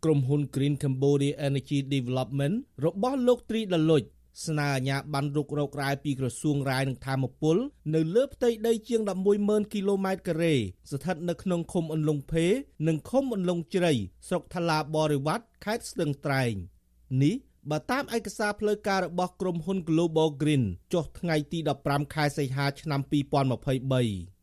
[0.05, 4.03] ក្រុមហ៊ុន Green Cambodia Energy Development របស់លោកត្រីដលុច
[4.45, 7.57] ស្នើអាជ្ញាប័ណ្ណរុករករ៉ែពីក្រសួងរាយនឹងធម្មពល
[7.95, 9.01] នៅលើផ្ទៃដីជាង
[9.37, 10.55] 110,000គីឡូម៉ែត្រការ៉េ
[10.91, 12.47] ស្ថិតនៅក្នុងឃុំអន្លង់ភេ
[12.87, 13.93] និងឃុំអន្លង់ជ្រៃ
[14.29, 16.53] ស្រុកថ្លាបរិវត្តខេត្តស្ទឹងត្រែង
[17.23, 17.37] នេះ
[17.71, 24.37] បើតាមឯកសារផ្លូវការរបស់ក្រុមហ៊ុន Global Green ចុះថ្ងៃទី15ខែសីហាឆ្នាំ2023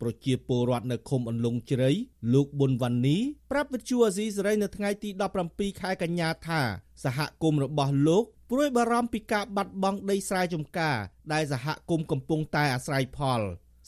[0.00, 1.90] ប្រជាពលរដ្ឋនៅឃុំអន្លង់ជ្រៃ
[2.32, 3.16] លោកប៊ុនវ៉ានី
[3.50, 5.10] ប្រាប់វិទ្យុអាស៊ីសេរីនៅថ្ងៃទី
[5.44, 6.60] 17ខែកញ្ញាថា
[7.04, 10.96] សហគមន៍របស់លោក ព្រួយបារម្ភពីការបាត់បង់ដីស្រែចម្ការ
[11.32, 13.40] ដែលសហគមន៍កំពុងតែអាស្រ័យផល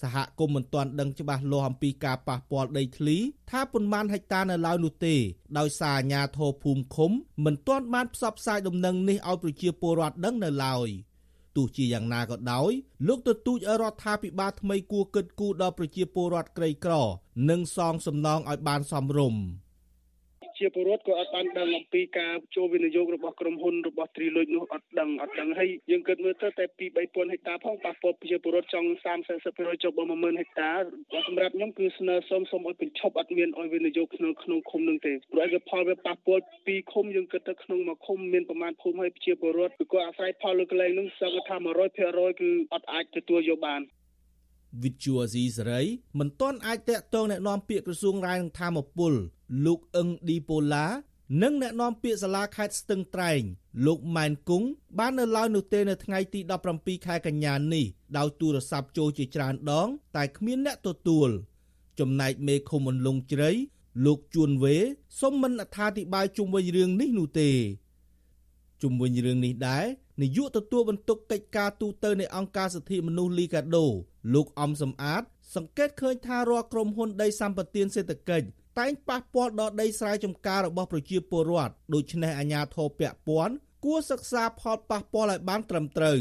[0.03, 3.17] សហគមន៍មិនទាន់ដឹងច្បាស់លាស់អំពីការប៉ះពាល់ដីធ្លី
[3.51, 5.17] ថាប៉ុន្មានហិកតានៅឡើយនោះទេ
[5.59, 7.11] ដោយសារអាជ្ញាធរភូមិឃុំ
[7.45, 10.89] មិនទាន់បានផ្សព្វផ្សាយដំណឹងនេះឲ្យប្រជាពលរដ្ឋដឹងនៅឡើយ។
[11.57, 12.73] ទោះជាយ៉ាងណាក៏ដោយ
[13.09, 16.95] លោកទទូចឲ្យរដ្ឋាភិបាលថ្មីគួរគិតគូរដល់ប្រជាពលរដ្ឋក្រីក្រ
[17.51, 19.41] និងសងសំណងឲ្យបានសមរម្យ។
[20.61, 30.71] ជាពលរដ្ឋក៏អត់បានដឹងអំពីការចូលវិនិយោគរបស់ក្រុមហ៊ុនរបស់ទ្រីលុចនោះអត់ដឹងអត់ដឹងហើយយើងគិតមើលទៅតែពី3000ហិកតាផងប៉ះពាល់ប្រជាពលរដ្ឋចង់30 40%ចុះដល់10000ហិកតា
[31.29, 41.57] សម្រាប់ខ្ញុំគឺស្នើសុំសុំឲ្យបញ្ឈប់អត់មានឲ្យវិនិយោគក្នុងក្នុងឃុំនឹងទេព្រោះឯកផលវាប៉ះពាល់ពីឃុំយើងគិតទៅក្នុងមួយឃុំមានប្រមាណភូមិហើយប្រជាពលរដ្ឋគឺគាត់អាស្រ័យផលលើកន្លែងនោះសឹងថា
[41.99, 43.83] 100%គឺអត់អាចទទួលយកបាន
[44.83, 45.83] វិទ្យុអាស៊ីសេរី
[46.19, 49.13] មិនទាន់អាចតាក់ទងអ្នកនាំពាក្យក្រសួងរាយនឹងធម្មពល
[49.67, 50.87] លោកអឹងឌីប៉ូឡា
[51.43, 53.41] និងអ្នកនាំពាក្យសាលាខេត្តស្ទឹងត្រែង
[53.87, 54.67] លោកម៉ែនគង់
[54.99, 56.41] បាននៅឡើយនោះទេនៅថ្ងៃទី
[56.75, 57.85] 17ខែកញ្ញានេះ
[58.17, 61.29] ដោយទូរស័ព្ទចូលជាច្រើនដង តែគ្មានអ្នកទទួល
[62.01, 63.51] ចំណែកមេឃុំអន្លង់ជ្រៃ
[64.05, 64.77] លោកជួនវេ
[65.21, 67.51] សូមមិនអត្ថាធិប្បាយជុំវិញរឿងនេះនោះទេ
[68.83, 69.85] ជុំវិញរឿងនេះដែរ
[70.23, 73.87] នាយកទទួលបន្ទុកកិច្ចការទូតនៃអង្គការសិទ្ធិមនុស្សលីកាដូ
[74.35, 75.23] លោកអំសំអាត
[75.57, 78.47] សង្កេតឃើញថារាល់ក្រុមហ៊ុនដីសម្បត្តិសេដ្ឋកិច្ច
[78.79, 86.21] តែងប៉ះពាល់ដល់ដីស្រែចម្ការរបស់ប្រជាពលរដ្ឋដូច្នេះអាជ្ញាធរពាក់ព័ន្ធគួរសិក្សាផលប៉ះពាល់ឲ្យបានត្រឹមត្រូវ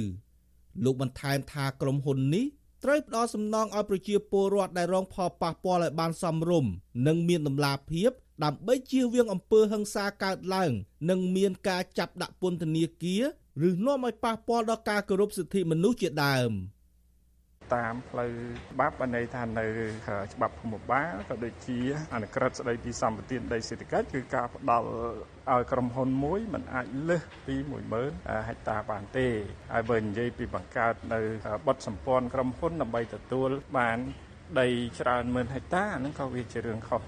[0.83, 2.45] លោកបន្ថែមថាក្រុមហ៊ុននេះ
[2.83, 6.71] ត្រូវផ្ដល់សំណងឲ្យប្រជាពលរដ្ឋដែលរងផលប៉ះពាល់ឲ្យបានសមរម្យ
[7.07, 8.11] និងមានតម្លាភាព
[8.43, 10.71] ដើម្បីជៀសវាងអំពើហិង្សាកើតឡើង
[11.09, 13.23] និងមានការចាប់ដាក់ពន្ធនាគារ
[13.69, 16.53] ឬនាំឲ្យប៉ះពាល់ដល់ការគោរពសិទ្ធិមនុស្សជាដើម
[17.75, 18.31] តាមផ្លូវ
[18.71, 19.65] ច្បាប់បានន័យថានៅ
[20.33, 21.79] ច្បាប់ភូមិបាលក៏ដូចជា
[22.13, 24.85] អនុក្រឹត្យស្តីពីសម្បត្តិដីសេដ្ឋកិច្ចគឺការផ្ដល់
[25.51, 27.55] ឲ្យក្រុមហ៊ុនមួយมันអាចលើសពី
[28.01, 29.27] 10000ហិកតាបានទេ
[29.73, 31.19] ហើយបើនិយាយពីបង្កើតនៅ
[31.67, 33.99] បទសម្ព័ន្ធក្រុមហ៊ុនដើម្បីទទួលបាន
[34.59, 34.67] ដី
[34.99, 37.01] ច្រើនម៉ឺនហិកតាហ្នឹងក៏វាជារឿងខុស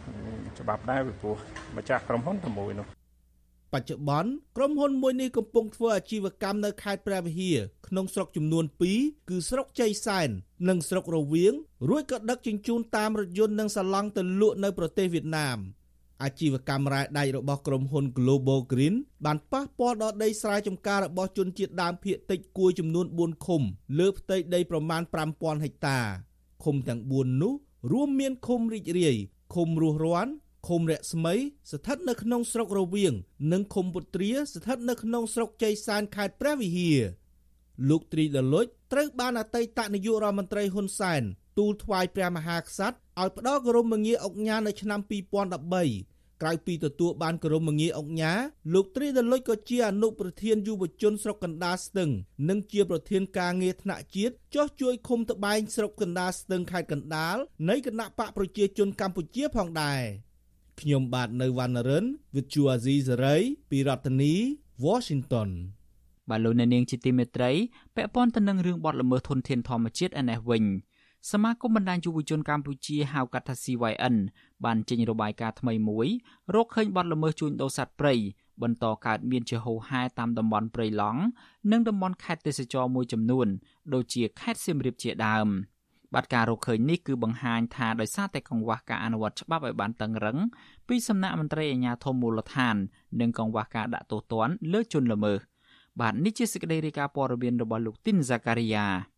[0.59, 1.35] ច្បាប់ដែរពីព្រោះ
[1.77, 2.87] ម្ចាស់ក្រុមហ៊ុនតែមួយនោះ
[3.73, 8.65] បច្ចុប្បន្នក្រុមហ៊ុនមួយនេះកំពុងធ្វើអាជីវកម្មនៅខេត្តព្រះវិហារក្នុងស្រុកចំនួន
[8.97, 10.29] 2គឺស្រុកជ័យសែន
[10.69, 11.53] និងស្រុករវៀង
[11.89, 15.59] រួចក៏ដឹកជញ្ជូនតាមរថយន្តនិងសាឡង់ទៅលក់នៅប្រទេសវៀតណាម
[16.23, 23.61] អាជីវកម្មរ៉ែដែករបស់ក្រុមហ៊ុន Global Green បានប៉ះពាល់ដល់ដីស្រែចម្ការរបស់ជនជាតិដើមភាគតិចគួយចំនួន4ឃុំ
[23.99, 25.01] លើផ្ទៃដីប្រមាណ
[25.33, 25.99] 5000ហិកតា
[26.63, 27.53] ឃុំទាំង4នោះ
[27.91, 29.15] រួមមានឃុំរីករាយ
[29.53, 30.33] ឃុំរស់រាន់
[30.67, 31.35] ឃុំរស្មី
[31.71, 33.13] ស្ថិតនៅក្នុងស្រុករវៀង
[33.51, 36.99] និងឃុំពុត្រាស្ថិតនៅក្នុងស្រុកជ័យសានខេត្តព្រះវិហារ
[37.89, 41.21] លោកត្រីដលុចត្រូវបានអតីតនាយករដ្ឋមន្ត្រីហ៊ុនសែន
[41.57, 44.99] ទូលថ្វាយព្រះមហាក្សត្រឲ្យផ្ដល់គោរមងារអុកញ៉ានៅឆ្នាំ
[45.65, 46.10] 2013
[46.41, 48.33] ក្រៅពីទទួលបានគោរមងារអង្គញា
[48.73, 52.09] លោកត្រីដលុចក៏ជាអនុប្រធានយុវជនស្រុកកណ្ដាលស្ទឹង
[52.49, 57.37] និងជាប្រធានការងារថ្នាក់ជាតិចោះជួយឃុំត្បែងស្រុកកណ្ដាលស្ទឹងខេត្តកណ្ដាល
[57.69, 60.01] នៃគណៈបកប្រជាជនកម្ពុជាផងដែរ
[60.79, 64.33] ខ្ញុំបាទនៅវណ្ណរិន With Chu Azizi Saray ពីរដ្ឋធានី
[64.85, 65.49] Washington
[66.29, 67.51] បាទលោកអ្នកនាងជាទីមេត្រី
[67.95, 70.63] ពាក់ព័ន្ធទៅនឹងរឿងបទល្មើសធនធានធម្មជាតិឯនេះវិញ
[71.29, 74.15] សមាគមបណ្ដាញយុវជនកម្ពុជាហៅកាត់ថា CYN
[74.65, 76.07] បានចេញរបាយការណ៍ថ្មីមួយ
[76.55, 78.13] រកឃើញបទល្មើសជួញដូរសត្វព្រៃ
[78.61, 81.21] បន្តកើតមានជាហូរហែតាមតំបន់ព្រៃឡង់
[81.71, 83.47] និងតំបន់ខេត្តទេសចរមួយចំនួន
[83.93, 85.47] ដូចជាខេត្តសៀមរាបជាដើម
[86.13, 90.37] បាត់ការរកឃើញនេះគឺបង្ហាញថាដោយសារតែកង្វះការអនុវត្តច្បាប់ឲ្យបានតឹងរឹង
[90.87, 92.75] ពីសំណាក់មន្ត្រីអាជ្ញាធរមូលដ្ឋាន
[93.21, 95.39] និងកង្វះការដាក់ទោសទណ្ឌលើជនល្មើស
[95.99, 99.10] បាទនេះជាសេចក្តីរាយការណ៍ព័ត៌មានរបស់លោកទីនហ្សាការីយ៉ា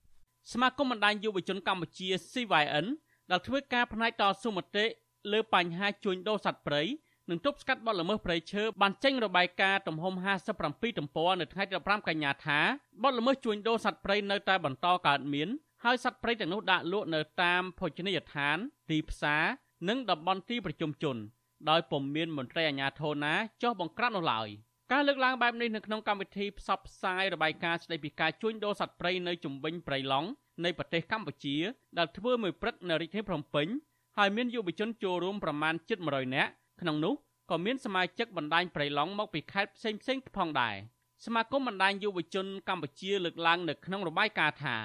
[0.52, 2.86] សមាគមបណ្ដាញយុវជនកម្ពុជា CYN
[3.32, 4.86] ដែលធ្វើការផ្នែកតស៊ូមតិ
[5.32, 6.82] លើបញ្ហាជួញដូរសត្វព្រៃ
[7.30, 10.14] និងទប់ស្កាត់បទល្មើសព្រៃឈើបានចេញរបាយការណ៍ទំហំ
[10.52, 12.60] 57ទំព័រនៅថ្ងៃទី15កញ្ញាថា
[13.04, 15.50] បទល្មើសជួញដូរសត្វព្រៃនៅតែបន្តកើតមាន
[15.84, 18.58] ហើយសត្វព្រៃទាំងនោះដាក់លក់នៅតាមភោជនីយដ្ឋាន
[18.90, 19.44] ទីផ្សារ
[19.90, 21.18] និងតំបន់ទីប្រជុំជន
[21.70, 24.48] ដោយពុំមានមន្ត្រីអាជ្ញាធរណាចុះបង្ក្រាបនោះឡើយ
[24.96, 30.30] ការលើកឡើងបែបនេះនៅក្នុងកម្មវិធីផ្សព្វផ្សាយរបាយការណ៍ស្តីពីការជួញដូរសត្វព្រៃនៅជុំវិញព្រៃឡង់
[30.64, 31.56] នៃប្រទេសកម្ពុជា
[31.98, 33.68] ដែលធ្វើមួយព្រឹកនៅរាជធានីភ្នំពេញ
[34.18, 37.14] ហើយមានយុវជនចូលរួមប្រមាណជិត100នាក់ក្នុងនោះ
[37.52, 40.76] ក៏មានសមាជិកបណ្ដាញព្រៃឡង់មកពីខេត្តផ្សេងផ្សេងផងដែរ
[41.26, 44.76] សមាគមបណ្ដាញយុវជនកម្ពុជាលើកឡើងនៅក្នុងរបាយការណ៍ថា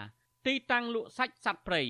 [0.47, 1.83] ទីតាំងលក់សាច់សត្វព្រៃ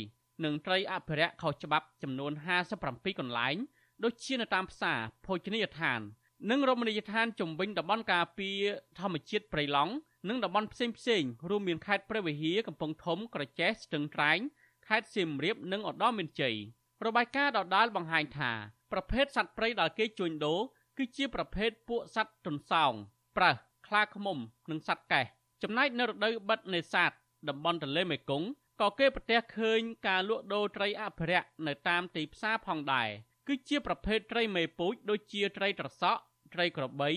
[0.44, 2.32] និងត្រីអភិរក្សខុសច្បាប់ចំនួន
[2.76, 3.56] 57កន្លែង
[4.04, 6.02] ដូចជានៅតាមផ្សារភោជនីយដ្ឋាន
[6.50, 8.60] និងរមណីយដ្ឋានជំវិញតំបន់ការពារ
[8.98, 9.92] ធម្មជាតិព្រៃឡង់
[10.28, 14.38] និងតំបន់ផ្សេងផ្សេងរួមមានខេត្តព្រះវិហារកំពង់ធំក្រចេះស្ទឹងត្រែង
[14.86, 16.56] ខេត្តសៀមរាបនិងឧត្តរមានជ័យ
[17.04, 18.52] របាយការណ៍ដដាលបង្ហាញថា
[18.92, 20.60] ប្រភេទសត្វព្រៃដែលគេជួញដូរ
[20.98, 22.92] គឺជាប្រភេទពួកសត្វទន្សោង
[23.36, 24.38] ប្រើសខ្លាឃ្មុំ
[24.70, 25.24] និងសត្វកែះ
[25.62, 27.10] ចំណែកនៅរដូវបិទនេសាទ
[27.48, 28.48] តំបន់ទន្លេមេគង្គ
[28.80, 33.08] ក៏គេប្រទះឃើញការលក់ដូរត្រីអភិរក្សនៅតាមទីផ្សារផងដែរ
[33.48, 36.20] គឺជាប្រភេទត្រីមេពូជដូចជាត្រីត្រសក់
[36.54, 37.10] ត្រីក្របី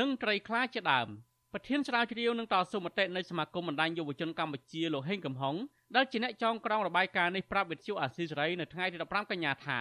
[0.00, 1.08] និងត្រីខ្លាជាដើម
[1.52, 5.56] ប្រធានស្រាវជ្រាវនឹងតស៊ូមតិនៃសមាគមបណ្ដាញយុវជនកម្ពុជាលោកហេងកំហុង
[5.96, 9.80] ដែលជាអ្នកចងក្រងរបាយការណ៍នេះប្រាប់វិទ្យុអាស៊ីសេរីនៅថ្ងៃទី15កញ្ញាថា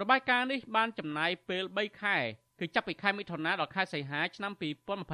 [0.00, 2.16] របាយការណ៍នេះបានចំណាយពេល3ខែ
[2.60, 4.52] គឺចាប់ពីខែមិថុនាដល់ខែសីហាឆ្នាំ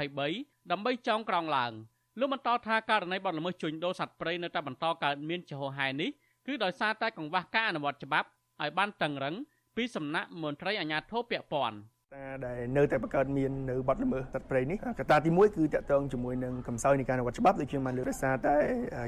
[0.04, 1.72] 2023ដើម្បីចងក្រងឡើង
[2.20, 6.10] លោកបន្តថាករណីបទល្មើសជួញដូរសត្វព្រៃនៅតែបន្តកើតមានចំហហែនេះ
[6.46, 8.28] គឺដោយសារតែកង្វះការអនុវត្តច្បាប់
[8.62, 9.34] ឲ្យបានតឹងរឹង
[9.76, 11.76] ពីសំណាក់មន្ត្រីអាជ្ញាធរពាក់ព័ន្ធ
[12.14, 18.56] តាដែលនៅតែបង្កើតមាននៅបាត់ល្មើសសត្វព្រៃនេះកត្តាទី1គឺតកតងជាមួយនឹងកំសោយនៃការអនុវត្តច្បាប់ដូចជាបានលើកដោយសារតែ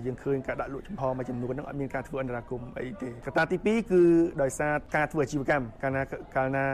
[0.06, 4.02] យើងឃើញការដាក់លក់ចំហមួយចំនួនហ្នឹងអត់មានការធ្វើអន្តរាគមអីទេកត្តាទី2គឺ
[4.42, 6.02] ដោយសារការធ្វើអាជីវកម្មកាលណា
[6.36, 6.64] កាលណា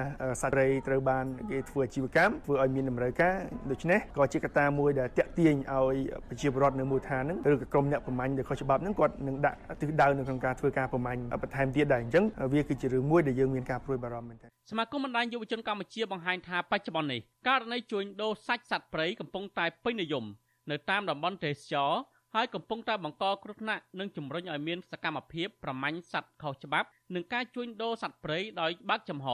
[0.42, 3.34] សត្វព្រៃត្រូវបានគេធ្វើអាជីវកម្មធ្វើឲ្យមានតម្រូវការ
[3.70, 5.96] ដូច្នេះក៏ជាកត្តាមួយដែលតាក់ទាញឲ្យ
[6.28, 20.24] ប្រជាពលរដ្ឋនៅមូលដ្ឋានហ្នឹងឬក៏ក្រុមអ្នកប្រមាញ់ដែលខុសច្បាប់ហ្នឹងគាត់នឹងដាក់ទិសដៅនៅក្នុងការធ្វើការប្រមាញ់បន្ថែមទៀតដែរអញ្ចឹងវាគឺជារឿងមួយដែលយើងមានការព្រួយបារម្ភមែនទែន សមាគមបណ្ដាញយុវជនកម្ពុជាបង្ហាញថាបច្ចុប្បន្ននេះករណីជួញដូរសាច់សត្វព្រៃកំពុងតែពេញនិយម
[20.70, 21.92] នៅតាមតំបន់ទេសចរ
[22.34, 29.28] ហើយកំពុងតែបង្កគ្រោះថ្នាក់និងជំរុញឲ្យមានសកម្មភាពប្រមាញ់សត្វខុសច្បាប់និងការជួញដូរសត្វព្រៃដោយបើកចំហ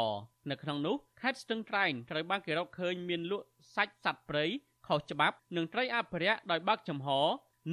[0.51, 4.45] នៅក្នុងនោះខេត្តស្ទឹងត្រែងត្រូវបានគេរកឃើញមានលក់សាច់សត្វព្រៃ
[4.87, 7.09] ខុសច្បាប់និងត្រីអភិរក្សដោយបើកចំហ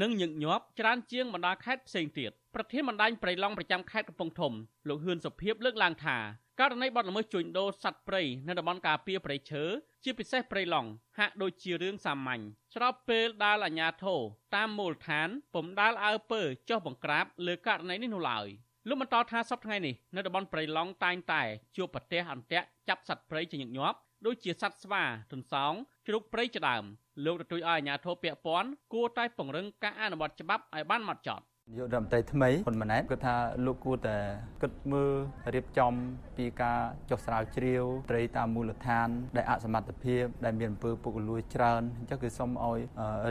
[0.02, 4.54] និងញឹកញាប់ច្រើនជាងបណ្ដាខេត្តផ្សេងទៀតប្រធានបណ្ដាញព្រៃឡង់ប្រចាំខេត្តកំពង់ធំ
[4.88, 6.18] លោកហ៊ឿនសុភីបលើកឡើងថា
[6.60, 9.64] ករណីបទល្មើសជួញដូរសត្វព្រៃនៅតំបន់ការពារព្រៃឈើ
[10.04, 12.44] ជាពិសេសព្រៃឡង់ហាក់ដូចជារឿងសាមញ្ញ
[12.74, 14.22] ស្របពេលដែលអាជ្ញាធរ
[14.56, 18.48] តាមមូលដ្ឋានពុំដាល់អើពើចុះបង្ក្រាបលើករណីនេះនោះឡើយ
[18.88, 21.42] លោកបន្តថាសប្តាហ៍ថ្ងៃនេះនៅតំបន់ព្រៃឡង់តែងតែ
[21.78, 25.74] ជួបប្រទះអន្ទាក់ចាប់សត្វព្រៃជាញឹកញាប់ដូចជាសត្វស្វាទន្សោង
[26.08, 26.84] ជ្រូកព្រៃជាដើម
[27.26, 33.36] លោកទទូចឲ្យអាជ្ញាធរពាក់ព័ន្ធគួរតែពង្រឹងការអនុវត្តច្បាប់ឲ្យបានម៉ត់ចត់ នាយករដ្ឋមន្ត្រីថ្មីហ៊ុនម៉ាណែតគាត់ថា
[33.66, 34.18] លោកគួរតែ
[34.62, 35.12] គិតមើល
[35.54, 35.94] រៀបចំ
[36.38, 39.08] ពីការចុះស្រាវជ្រាវត្រីតាមមូលដ្ឋាន
[39.38, 42.80] ដែលអសមត្ថភាពដែលមានអំពើពុករលួយច្រើនអញ្ចឹងគឺសូមឲ្យ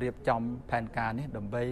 [0.02, 1.64] រៀបចំផែនការនេះដើម្បី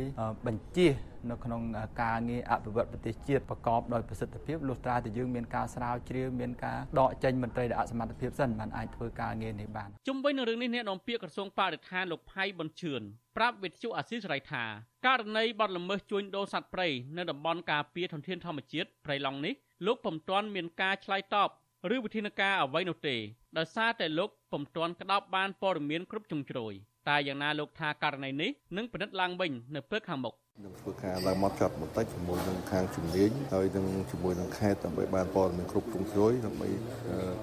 [0.47, 0.89] បញ្ជា
[1.31, 1.63] នៅក្នុង
[2.03, 13.03] ការងារអភិវឌ្ឍប្រទេសជាតិប្រកបដោយប្រសិទ្ធភាពលុះត្រាតែយើងមានការស្រាវជ្រាវមានការដកចេញមន្ត្រីដែលអសមត្ថភាពសិនបានអាចធ្វើការងារនេះបានជុំវិញនឹងរឿងនេះអ្នកនាំពាក្យក្រសួងបរិស្ថានលោកផៃប៊ុនឈឿន
[13.37, 14.65] ប្រាប់វិទ្យុអាស៊ីសេរីថា
[15.07, 19.55] ករណីបទល្មើសជួញដូរសត្វព្រៃនៅតំបន់ការពារធនធានធម្មជាតិព្រៃឡង់នេះ
[19.87, 21.51] លោកពុំទាន់មានការឆ្លើយតប
[21.95, 23.17] ឬវិធានការអ្វីនោះទេ
[23.59, 26.75] ដោយសារតែលោកពុំទាន់ក្តោបបានព័ត៌មានគ្រប់ជ្រុងជ្រោយ
[27.11, 30.35] តែយ៉ាងណាលោកថាករណីនេះនឹងពិនិត្យឡើងវិញនៅពេលខាងមុខ
[30.65, 36.69] នឹងធ្វើការឡើងមកចត់បន្តិចជាមួយនឹងខាងជំនាញហើយនឹងជាមួយនឹងខេត្តដើម្បីបានព័ត៌មានគ្រប់ជ្រុងជ្រោយដើម្បី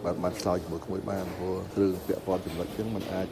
[0.06, 3.28] បានបានឆ្លើយជាមួយក្មួយបានព្រោះរឿងពាក់ព័ន្ធចំណុចចឹងมันអាច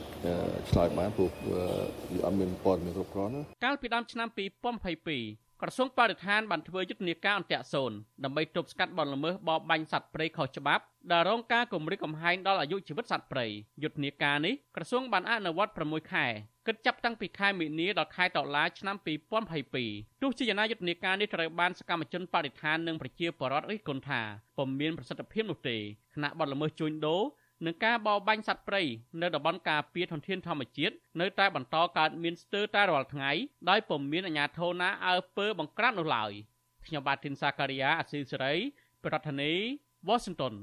[0.69, 7.91] ឆ្លើយបានព្រោះវាអត់មានព័ត៌មានគ្រប់គ្រាន់ណាកាលពីដើមឆ្នាំ2022ក្រសួងបរិស្ថានបានធ្វើយុទ្ធនាការអន្តរសូន
[8.23, 13.45] ដើម្បីទប់ស្កាត់បទល្មើសបរបាញ់សត្វព្រៃខុសច្បាប់ ដែលរងការគំរាមកំហែងដល់អាយុជីវិតសត្វព្រៃ
[13.83, 16.25] យុទ្ធនាការនេះក្រសួងបានអនុវត្ត6ខែ
[16.67, 18.95] គិតចាប់តាំងពីខែមីនាដល់ខែតុលាឆ្នាំ
[19.59, 24.21] 2022ទោះជាយ៉ាងណាយុទ្ធនាការនេះត្រូវបានសកម្មជនបរិស្ថាននិងប្រជាពលរដ្ឋរិះគន់ថា
[24.57, 25.81] ពុំមានប្រសិទ្ធភាពនោះទេគ
[26.23, 27.23] ណៈបដល្មើសជួញដូរ
[27.65, 28.81] និងការបរបាញ់សត្វព្រៃ
[29.21, 33.31] នៅតំបន់ការពារធនធានធម្មជាតិនៅតែបន្តកើតមានស្ទើរតែរាល់ថ្ងៃ
[33.69, 36.31] ដោយពុំមានអាជ្ញាធរណាអើពើបង្ក្រាបនោះឡើយ
[36.85, 38.53] ខ្ញុំបាទធីនសាការីយ៉ាអស៊ីសេរី
[39.05, 40.53] ប្រធានាធិបតី Washington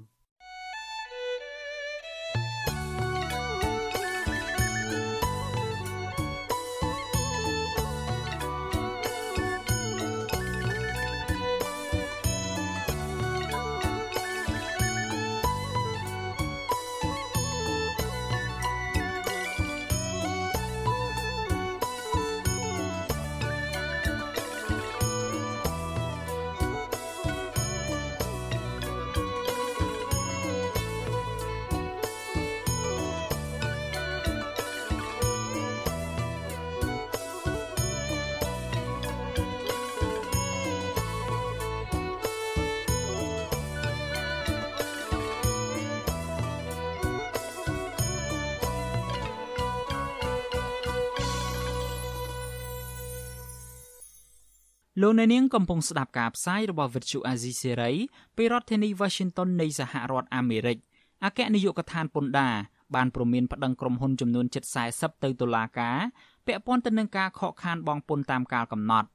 [55.12, 57.94] លោកអ្នកនាងកំពុងស្ដាប់ការផ្សាយរបស់ Vuthu Azizi Serai
[58.36, 60.78] ពីរដ្ឋធានី Washington នៃសហរដ្ឋអាមេរិក
[61.24, 62.54] អគ្គនាយកដ្ឋានពន្ធដារ
[62.94, 65.98] បានព្រមានប្តឹងក្រុមហ៊ុនចំនួនជិត40ទៅតុលាការ
[66.46, 69.08] ពាក់ព័ន្ធទៅនឹងការខកខានបង់ពន្ធតាមកាលកំណត់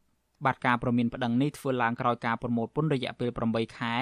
[0.45, 3.95] បាទការព្រមានប្តឹងនេះធ្វើឡើងក្រោយការប្រមូលពន្ធរយៈពេល8ខែ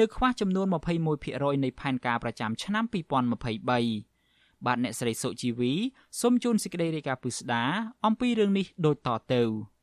[0.00, 0.66] នៅខ្វះចំនួន
[1.14, 5.72] 21%នៃផែនការប្រចាំឆ្នាំ2023បាទអ្នកស្រីសុជីវី
[6.20, 7.64] សូមជូនសេចក្តីរាយការណ៍ពិស្ដា
[8.06, 9.44] អំពីរឿងនេះដូចតទៅ។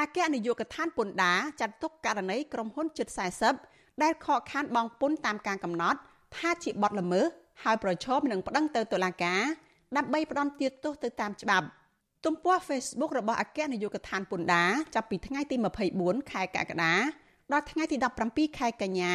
[0.00, 3.08] អគ្គនាយកដ្ឋានពន្ធដារចាត់ទុកករណីក្រុមហ៊ុនជិត
[3.54, 5.98] 40ដែលខកខានបង់ពន្ធតាមការកំណត់
[6.36, 7.26] ថាជាបទល្មើស
[7.62, 9.42] ហើយប្រឈមនឹងប្តឹងទៅតុលាការ
[9.96, 11.66] ដើម្បីផ្តន្ទាទោសទៅតាមច្បាប់
[12.24, 15.56] ទំព័រ Facebook របស់អគ្គនាយកដ្ឋានពន្ធដារចាប់ពីថ្ងៃទី
[15.94, 16.94] 24ខែកក្កដា
[17.52, 17.96] ដល់ថ្ងៃទី
[18.28, 19.12] 17ខែកញ្ញា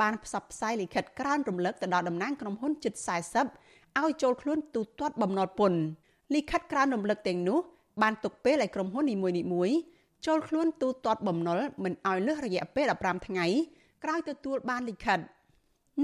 [0.00, 2.94] បានផ្សព្វផ្សាយលិខិតក្រើនរំលឹកទៅដល់តំណាងក្រុមហ៊ុនជិត
[3.46, 5.80] 40ឲ្យចូលខ្លួនទូទាត់បំណុលពន្ធ
[6.34, 7.58] លិខិតក្រើនរំលឹកទាំងនោះ
[8.02, 9.16] បានទុកពេលឲ្យក្រុមហ៊ុននី
[9.52, 9.76] មួយៗ
[10.26, 13.46] ចូលខ្លួនទូទាត់បំណុលមិនឲ្យលើសរយៈពេល15ថ្ងៃ
[14.04, 15.18] ក្រោយទទួលបានលិខិត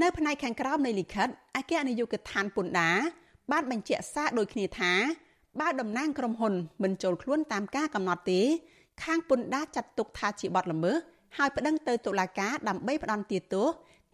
[0.02, 2.98] នៅផ្នែកខាងក្រោមនៃលិខិតអគ្គនាយកដ្ឋានពន្ធដារ
[3.52, 4.92] បានបញ្ជាក់សារដូចគ្នាថា
[5.60, 8.40] បើតំណាងក្រុមហ៊ុនមិនចូលខ្លួនតាមការកំណត់ទេ
[9.04, 10.96] ខាងពន្ធដារចាត់ទុកថាជាបទល្មើស
[11.36, 13.66] ហើយប្តឹងទៅតុលាការដើម្បីផ្តន្ទាទោស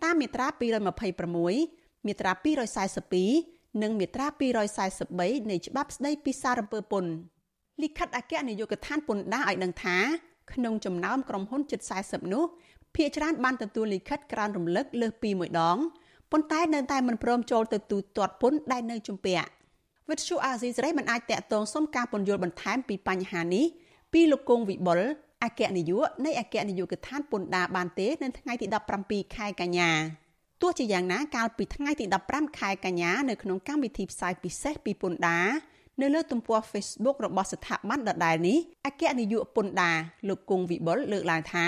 [0.05, 2.33] តាមមាត្រា226មាត្រា
[3.05, 4.27] 242និងមាត្រា
[4.89, 7.11] 243នៃច្បាប់ស្តីពីសារពើពន្ធ
[7.83, 9.97] លិខិតអគ្គនាយកដ្ឋានពន្ធដារឲ្យដឹងថា
[10.53, 12.45] ក្នុងចំណោមក្រុមហ៊ុនជិត40នោះ
[12.97, 15.79] ភាគច្រើនបានទទួលលិខិតក្រើនរំលឹកលើសពីមួយដង
[16.33, 19.49] ប៉ុន្តែនៅតែមិនព្រមចូលទៅទូទាត់ពន្ធដែលនៅជំពាក់
[20.11, 23.67] វិទ្យុអាស៊ីសេរីមិនអាចតាក់ទងសុំការពន្យល់បន្ថែមពីបញ្ហានេះ
[24.13, 25.01] ពីលោកគង់វិបុល
[25.45, 28.67] អគ្គនាយកនៃអគ្គនាយកដ្ឋានពន្ធដារបានទេនៅថ្ងៃទី
[29.01, 29.91] 17ខែកញ្ញា
[30.63, 35.49] ទោះជាយ៉ាងណាកាលពីថ្ងៃទី15ខែកញ្ញានៅក្នុងកម្មវិធីផ្សាយពិសេសពីពន្ធដារ
[36.01, 41.67] នៅលើទំព័រ Facebook របស់ស្ថាប័នដដែលនេះអគ្គនាយកពន្ធដារលោកគង់វិបុលលើកឡើងថា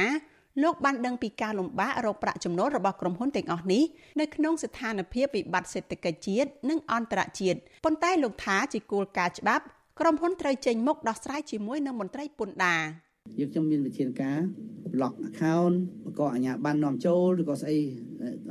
[0.63, 3.83] លោកបានដឹងពីការលំបាករកប្រាក់ចំណូលរបស់ក្រុមហ៊ុនទាំងអស់នេះ
[4.21, 9.65] នៅក្នុងស្ថានភាពវិបត្តិសេដ្ឋកិច្ចជាតិនិងអន្តរជាតិប៉ុន្តែលោកថាជាគោលការណ៍ច្បាប់
[10.01, 12.83] ក្រុមហ៊ុនត្រូវចេញមុខដោះស្រាយជាមួយនឹងមន្ត្រីពន្ធដារ
[13.39, 14.39] យើងខ្ញុំមានវិធានការ
[14.93, 17.79] block account បង្កអាជ្ញាប័ណ្ណនាំចូលឬក៏ស្អី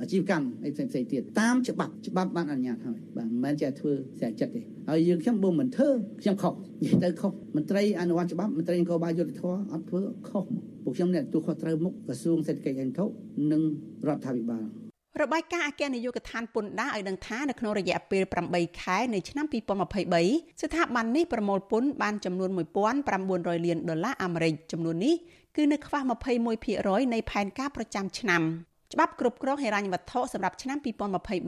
[0.01, 5.89] អាជីវកម្មអីផ្សេងផ្សេងទៀតតាមច្បាប់ច្បាប់បានអនុញ្ញាតហើយបាទមិនមែនចេះធ្វើស្រាចិត្តទេហើយយើងខ្ញុំបើមិនធ្វើ
[6.22, 6.53] ខ្ញុំខុស
[6.84, 10.43] និយាយទៅខុសមន្ត្រីអនុវត្តច្បាប់មន្ត្រីនគរបាលយុត្តិធម៌អត់ធ្វើខុស
[10.84, 13.05] ពួកខ្ញុំអ្នកទូខុសត្រូវមុខក្រសួងសេដ្ឋកិច្ចហិរញ្ញវត្ថុ
[13.51, 13.61] និង
[14.07, 14.66] រដ្ឋាភិបាល
[15.22, 19.45] របាយការណ៍អគ្គនាយកដ្ឋានពន្ធដារឲ្យដឹងថានៅក្នុងរយៈពេល8ខែនៃឆ្នាំ
[20.03, 22.49] 2023ស្ថាប័ននេះប្រមូលពន្ធបានចំនួន
[23.07, 25.16] 1900លានដុល្លារអាមេរិកចំនួននេះ
[25.55, 25.99] គឺនៅខ្វះ
[26.57, 28.43] 21%នៃផែនការប្រចាំឆ្នាំ
[28.96, 30.78] ច្បាប់គ្រប់គ្រងហិរញ្ញវត្ថុសម្រាប់ឆ្នាំ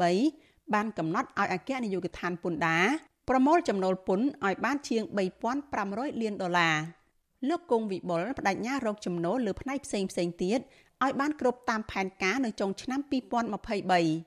[0.05, 2.85] 2023បានកំណត់ឲ្យអគ្គនាយកដ្ឋានពន្ធដារ
[3.29, 5.03] ប្រមូលចំណូលពន្ធឲ្យបានជាង
[5.61, 6.75] 3500លានដុល្លារ
[7.49, 10.59] លោកគង់វិបុលបដិញ្ញារកចំណូលលើផ្នែកផ្សេងផ្សេងទៀត
[11.03, 12.99] ឲ្យបានគ្រប់តាមផែនការនៅចុងឆ្នាំ
[13.67, 14.26] 2023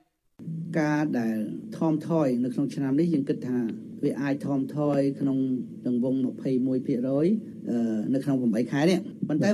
[0.79, 1.37] ការដែល
[1.77, 3.59] ថមថយនៅក្នុងឆ្នាំនេះយើងគិតថា
[4.03, 5.37] វាអាចថមថយក្នុង
[5.85, 9.49] ទង្វង់21%នៅក្នុង8ខែនេះប៉ុន្តែ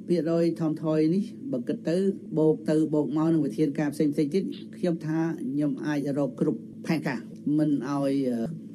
[0.00, 1.22] 21%ថមថយនេះ
[1.52, 1.96] បើគិតទៅ
[2.38, 4.42] បូកទៅបូកមកនឹងវិធានការផ្សេងផ្សេងទៀត
[4.78, 5.18] ខ្ញុំថា
[5.52, 7.20] ខ្ញុំអាចរកគ្រប់ផែនការ
[7.58, 8.12] មិនឲ្យ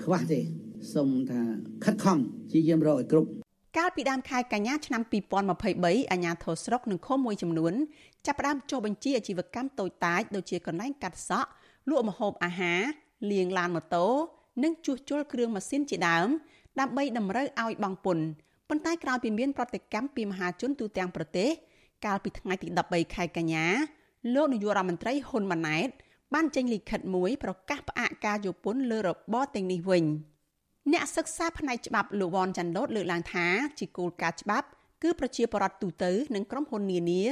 [0.04, 0.40] ខ្វះទេ
[0.94, 1.42] សូមថា
[1.84, 2.18] ខិតខំ
[2.52, 3.30] ជាយាមរកឲ្យគ្រប់
[3.76, 7.74] កាលពីដើមខែកញ្ញាឆ្នាំ2023អាជ្ញាធរស្រុកនិងឃុំមួយចំនួន
[8.26, 11.50] ចាប់ផ្ដើមចុះបញ្ជីអាជីវកម្មតូចតាចដូចជាកន្លែងកាត់សក់
[11.90, 12.82] លក់ម្ហូបអាហារ
[13.32, 14.08] លាងឡានម៉ូតូ
[14.64, 16.28] និងជួសជុលគ្រឿងម៉ាស៊ីនជាដើម
[16.80, 18.26] ដើម្បីតម្រូវឲ្យបង់ពន្ធ
[18.70, 21.50] ប៉ុន្តែក្រោយពីមានប្រតិកម្មពីមហាជនទូទាំងប្រទេស
[22.06, 23.66] កាលពីថ្ងៃទី13ខែកញ្ញា
[24.34, 25.90] លោកនាយករដ្ឋមន្ត្រីហ៊ុនម៉ាណែត
[26.34, 30.04] បានចេញលិខិតមួយប្រកាសផ្អាកការយកពន្ធលើរបបទាំងនេះវិញ
[30.94, 33.46] អ្នកសិក្សាផ្នែកច្បាប់លោកវ៉ាន់ចាន់ឡូតលើកឡើងថា
[33.80, 34.68] ជាគោលការណ៍ច្បាប់
[35.04, 37.24] គឺប្រជាពលរដ្ឋទូទៅនិងក្រុមហ៊ុននានា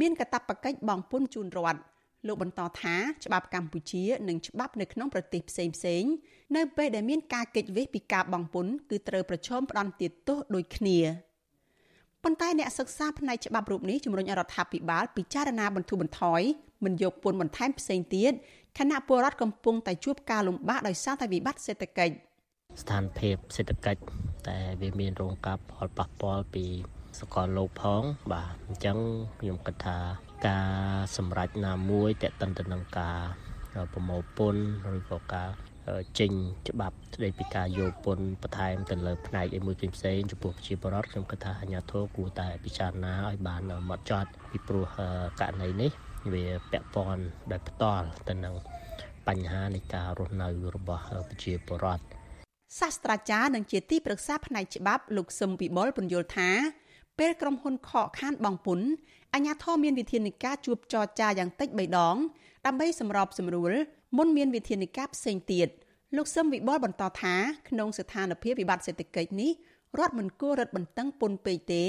[0.00, 1.80] មានកាតព្វកិច្ចបង់ពន្ធជូនរដ្ឋ
[2.26, 6.04] លោកបន្តថាច្បាប់កម្ពុជា និងច្បាប់នៅក្នុងប្រទេសផ្សេងផ្សេង
[6.56, 10.98] នៅពេលដែលមានការគេចវេះពីការបង់ពន្ធគឺត្រូវប្រឈមផ្ដន្ទាទោសដូចគ្នា
[12.24, 16.42] ប៉ុន្តែអ្នកសិក្សាផ្នែកច្បាប់រូបនេះជំរុញរដ្ឋាភិបាលពិចារណាបន្ធូរបន្ថយ
[16.84, 18.32] មិនយកពន្ធបន្ថែមផ្សេងទៀត
[18.78, 22.14] ខណៈពលរដ្ឋកំពុងតែជួបការលំបាកដោយសារតែវិបត្តិសេដ្ឋកិច្ច
[22.80, 24.00] ស្ថានភាពសេដ្ឋកិច្ច
[24.48, 26.66] តែវាមានរងការផលប៉ះពាល់ពី
[27.20, 28.02] សកលលោកផង
[28.32, 28.98] បាទអញ្ចឹង
[29.40, 29.98] ខ្ញុំគិតថា
[30.48, 30.70] ការ
[31.16, 33.18] សម្រេចណាមួយតេតិនទៅនឹងការ
[33.92, 35.48] ប្រមូលពន្ធឬក៏ការ
[36.18, 36.32] ចេញ
[36.68, 44.84] ច្បាប់ស្ដីពីការយកពន្ធបន្ថែមទៅលើផ្នែកអីមួយផ្សេងៗចំពោះប្រជាពលរដ្ឋខ្ញុំគិតថាអាជ្ញាធរគួរតែពិចារណាឲ្យបានម៉ត់ចត់ពីព្រោះ
[45.40, 45.90] ករណីនេះ
[46.32, 48.54] វាពាក់ព័ន្ធដោយផ្ទាល់ទៅនឹង
[49.28, 52.04] បញ្ហានៃការរស់នៅរបស់ប្រជាពលរដ្ឋ
[52.78, 56.50] សាស្ត្រាចារ្យនិងជាទីប្រឹក្សាផ្នែកច្បាប់លោកសឹមវិបុលពន្យល់ថា
[57.18, 58.80] ពេលក្រុមហ៊ុនខកខានបងពុន
[59.34, 62.16] អាជ្ញាធរមានវិធានការជួបចរចាយ៉ាងតិច3ដង
[62.66, 63.72] ដើម្បីសម្របសម្រួល
[64.16, 65.68] មុនមានវិធានការផ្សេងទៀត
[66.16, 67.34] លោកសឹមវិបុលបន្តថា
[67.68, 69.50] ក្នុងស្ថានភាពវិបត្តិសេដ្ឋកិច្ចនេះ
[69.98, 71.82] រដ្ឋមិនគួររឹតបន្តឹងពន្ធពេកទេ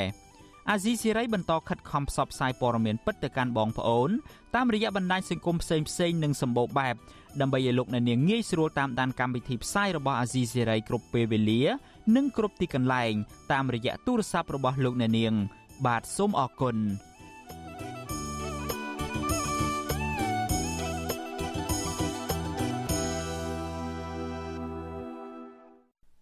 [0.69, 4.09] អាស៊ីសេរីបន្តខិតខំផ្សព្វផ្សាយព័ត៌មានពិតទៅកាន់បងប្អូន
[4.55, 6.95] តាមរយៈបណ្ដាញសង្គមផ្សេងផ្សេងនិងសម្បូរបែប
[7.41, 11.61] ដើម្បីឲ្យលោកអ្នកនាងងាយស្រួលតាមដានកម្មវិធីផ្សាយរបស់អាស៊ីសេរីគ្រប់ពេលវេលា
[12.15, 13.13] និងគ្រប់ទីកន្លែង
[13.51, 15.33] តាមរយៈទូរស័ព្ទរបស់លោកអ្នកនាង
[15.85, 16.77] បាទសូមអរគុណ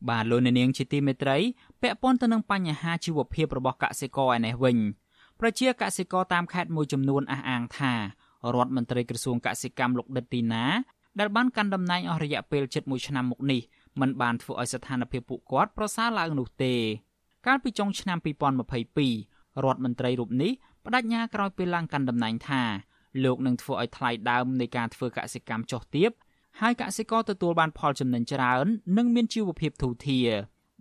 [0.10, 1.38] បាទលោកអ្នកនាងជាទីមេត្រី
[1.82, 4.78] ពាក់ព័ន្ធទៅនឹងបញ្ហាជីវភាពរបស់កសិករឯនេះវិញ
[5.40, 10.66] ប្រជាកសិករតាមខេត្តមួយចំនួនអះអាងថារដ្ឋមន្ត្រីក្រសួងកសិកម្មលោកដិតទីណា
[11.20, 13.62] ដែលបានកាន់តំណែងអស់រយៈពេលជិត1ឆ្នាំមកនេះ
[14.00, 16.74] มันបានធ្វើឲ្យស្ថានភាពពួកគាត់ប្រសើរឡើងនោះទេ
[17.48, 18.18] កាលពីចុងឆ្នាំ
[18.86, 20.52] 2022រដ្ឋមន្ត្រីរូបនេះ
[20.86, 22.64] បដិញ្ញាក្រោយពេលឡើងកាន់តំណែងថា
[23.24, 26.12] លោកនឹងធ្វើឲ្យថ្លៃដើមនៃការធ្វើកសិកម្មចុះទាប
[26.62, 28.66] ហើយកសិករទទួលបានផលចំណេញច្រើន
[28.98, 30.30] និងមានជីវភាពធូរធារ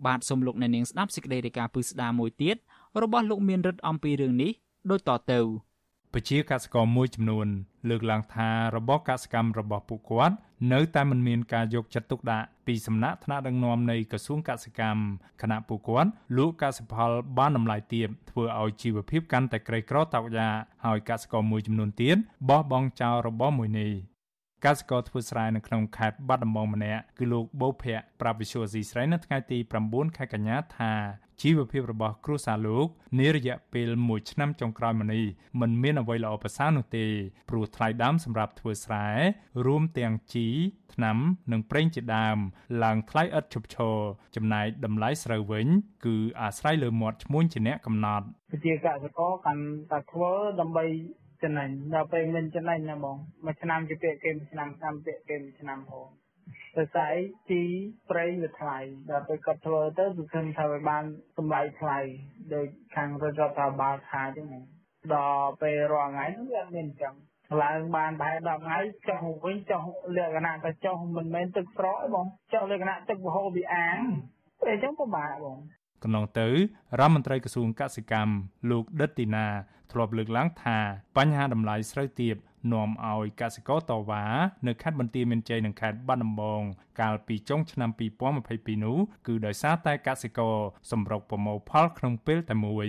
[0.05, 2.55] បាទសូមលោកអ្នកនាងស្ដាប់សេចក្តីរាយការណ៍ពិស្ដារមួយទៀត
[3.01, 4.51] របស់លោកមានរិទ្ធអំពីរឿងនេះ
[4.91, 5.41] ដូចតទៅ។
[6.13, 7.47] ពជាកសិករមួយចំនួន
[7.89, 10.35] លើកឡើងថារបបកសកម្មរបស់ពួកគាត់
[10.73, 15.01] នៅតែមិនមានការយកចិត្តទុកដាក់ពីសំណាក់ថ្នាក់ដឹកនាំនៃក្រសួងកសិកម្ម
[15.41, 20.49] គណៈពួកគាត់លក់កសិផលបានតម្លៃទាបធ្វើឲ្យជីវភាពកាន់តែក្រីក្រតោកយ៉ា
[20.85, 22.17] ហើយកសិករមួយចំនួនទៀត
[22.49, 24.10] បោះបង់ចោលរបបមួយនេះ
[24.65, 29.57] កសិករធ្វើស្រែនៅក្នុងខេត្តបាត់ដំបងម្នាក់គឺលោកបូភ័ក្រប្រាប់វិសុវស៊ីស្រីនៅថ្ងៃទី
[29.87, 30.93] 9ខែកញ្ញាថា
[31.41, 32.87] ជីវភាពរបស់គ្រួសារលោក
[33.19, 35.25] នារយៈពេល1ឆ្នាំចុងក្រោយមកនេះ
[35.61, 37.05] មិនមានអ្វីល្អប្រសើរនោះទេ
[37.49, 39.07] ព្រោះថ្លៃដើមសម្រាប់ធ្វើស្រែ
[39.65, 40.47] រួមទាំងជី
[40.93, 41.17] ថ្នាំ
[41.51, 42.37] និងប្រេងជាដើម
[42.83, 43.97] ឡើងថ្លៃឥតឈប់ឈរ
[44.35, 45.67] ចំណែកតម្លៃស្រូវវិញ
[46.05, 48.25] គឺអាស្រ័យលើមាត់ឈ្មួញជាអ្នកកំណត់
[48.65, 50.85] ជាកសិករកាន់តែធ្វើដើម្បី
[51.43, 56.07] ចំណេញដល់ពេលមិនចំណេញណាបងមួយឆ្នាំជាពាក្យគេមួយឆ្នាំឆ្នាំពាក្យគេមួយឆ្នាំហូរ
[56.75, 57.11] ទៅស្អី
[57.49, 57.63] ជី
[58.09, 58.79] ប្រេងវាថ្លៃ
[59.09, 61.03] ដល់ពេលគាត់ធ្វើទៅគឺឃើញថាវាបាន
[61.37, 61.99] តម្លៃថ្លៃ
[62.53, 62.65] ដោយ
[62.95, 64.47] ខាងរដ្ឋាភិបាលថាអញ្ចឹង
[65.13, 67.15] ដល់ពេលរាល់ថ្ងៃនោះវាអត់មានអញ្ចឹង
[67.63, 68.79] ឡើងបានតែ10ថ្ងៃ
[69.09, 69.83] ចុះវិញចុះ
[70.17, 73.99] លក្ខណៈតែចុះមិនមែនទឹកស្រកទេបងចុះលក្ខណៈទឹកវហូរពីអាង
[74.69, 75.57] អញ្ចឹងពិបាកបង
[76.03, 76.47] កន្លងទៅ
[76.99, 78.33] រដ្ឋមន្ត្រីក្រសួងកសិកម្ម
[78.71, 79.47] លោកដិតទីណា
[79.91, 80.77] ធ្លាប់លើកឡើងថា
[81.17, 82.35] បញ្ហាតម្លៃស្រូវទាប
[82.73, 84.25] នាំឲ្យកសិករតវ៉ា
[84.67, 86.61] នៅខេត្តបន្ទាយមានជ័យនិងខេត្តបាត់ដំបង
[87.01, 87.89] កាលពីចុងឆ្នាំ
[88.37, 88.97] 2022នោះ
[89.27, 90.55] គឺដោយសារតែកសិករ
[90.91, 92.87] សម្រុកប្រមូលផលក្នុងពេលតែមួយ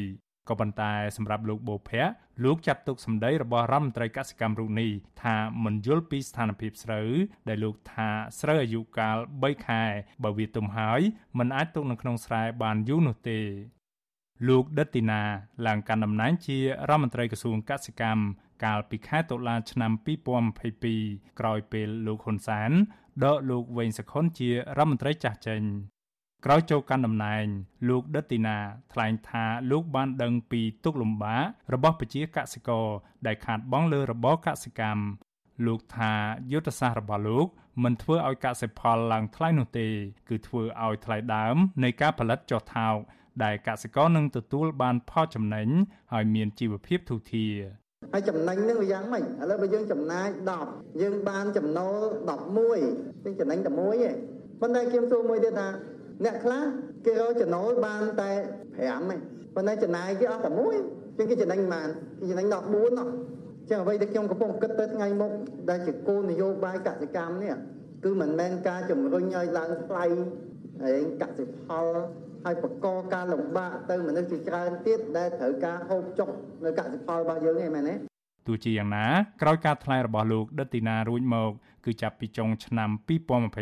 [0.49, 2.13] ក៏ប៉ុន្តែសម្រាប់លោកបូភ័ក្រ
[2.45, 4.91] លោកចាត់ទុកសម្ដីរបស់រដ្ឋមន្ត្រីកសិកម្មរូបនេះ
[5.23, 7.09] ថាមិនយល់ពីស្ថានភាពស្រូវ
[7.49, 8.09] ដែលលោកថា
[8.41, 9.83] ស្រូវអាយុកាល3ខែ
[10.25, 11.01] បើវាទុំហើយ
[11.39, 13.41] มันអាចទុកនៅក្នុងស្រែបានយូរនោះទេ
[14.49, 15.23] លោកដិតទីណា
[15.67, 18.23] ឡើងកាន់តំណែងជារដ្ឋមន្ត្រីក្រសួងកសិកម្ម
[18.65, 19.93] កាលពីខែតុលាឆ្នាំ
[20.67, 22.71] 2022ក្រោយពេលលោកហ៊ុនសែន
[23.25, 25.63] ដកលោកវែងសខុនជារដ្ឋមន្ត្រីចាស់ចេញ
[26.47, 27.45] ក្រោយចូលកាន់តំណែង
[27.89, 28.59] លោកដិតទីណា
[28.93, 31.43] ថ្លែងថាលោកបានដឹងពីទុកលំបាក
[31.75, 32.87] របស់ប្រជាកសិករ
[33.27, 35.03] ដែលខាតបង់លើរបរកសិកម្ម
[35.67, 36.13] លោកថា
[36.53, 37.47] យុទ្ធសាស្ត្ររបស់លោក
[37.85, 39.89] មិនធ្វើឲ្យកសិផលឡើងថ្លៃនោះទេ
[40.29, 42.97] គឺធ្វើឲ្យថ្លៃដើមនៃការផលិតចុះថោក
[43.45, 45.69] ដែលកសិករនឹងទទួលបានផលចំណេញ
[46.13, 47.55] ហើយមានជីវភាពធូរធារ
[48.13, 50.29] ហើយចំណេញនឹងវាយ៉ាងម៉េចឥឡូវបើយើងចំណាយ
[50.65, 52.01] 10យើងបានចំណូល
[52.63, 54.17] 11យើងចំណេញតែមួយឯង
[54.61, 55.69] ប៉ុន្តែខ្ញុំសួរមួយទៀតថា
[56.25, 56.63] អ្នកខ្លះ
[57.07, 58.31] គេរកចំណូលបានតែ
[58.63, 59.03] 5ឯង
[59.55, 60.77] ប៉ុន្តែចំណាយគេអស់តែមួយ
[61.17, 61.89] ជាងគេចំណេញបាន
[62.21, 63.09] គេចំណេញ14នោះ
[63.71, 65.31] ចឹងអ្វីដែលខ្ញុំកំពុងគិតទៅថ្ងៃមុខ
[65.71, 67.55] ដែលជាគោលនយោបាយកសិកម្មនេះ
[68.05, 70.05] គឺមិនមែនការជំរុញឲ្យឡើងថ្លៃ
[70.83, 71.87] ហើយកសិផល
[72.45, 76.29] ហើយបកកការលំបាកទៅមនុស្សជាច្រើនទៀតដែលត្រូវការហូបចុក
[76.65, 77.95] នៅកសិផលរបស់យើងឯមែនទេ
[78.47, 79.07] ទោះជាយ៉ាងណា
[79.43, 81.51] ក្រោយការថ្លែងរបស់លោកដិតទីណារួចមក
[81.85, 82.91] គឺចាប់ពីចុងឆ្នាំ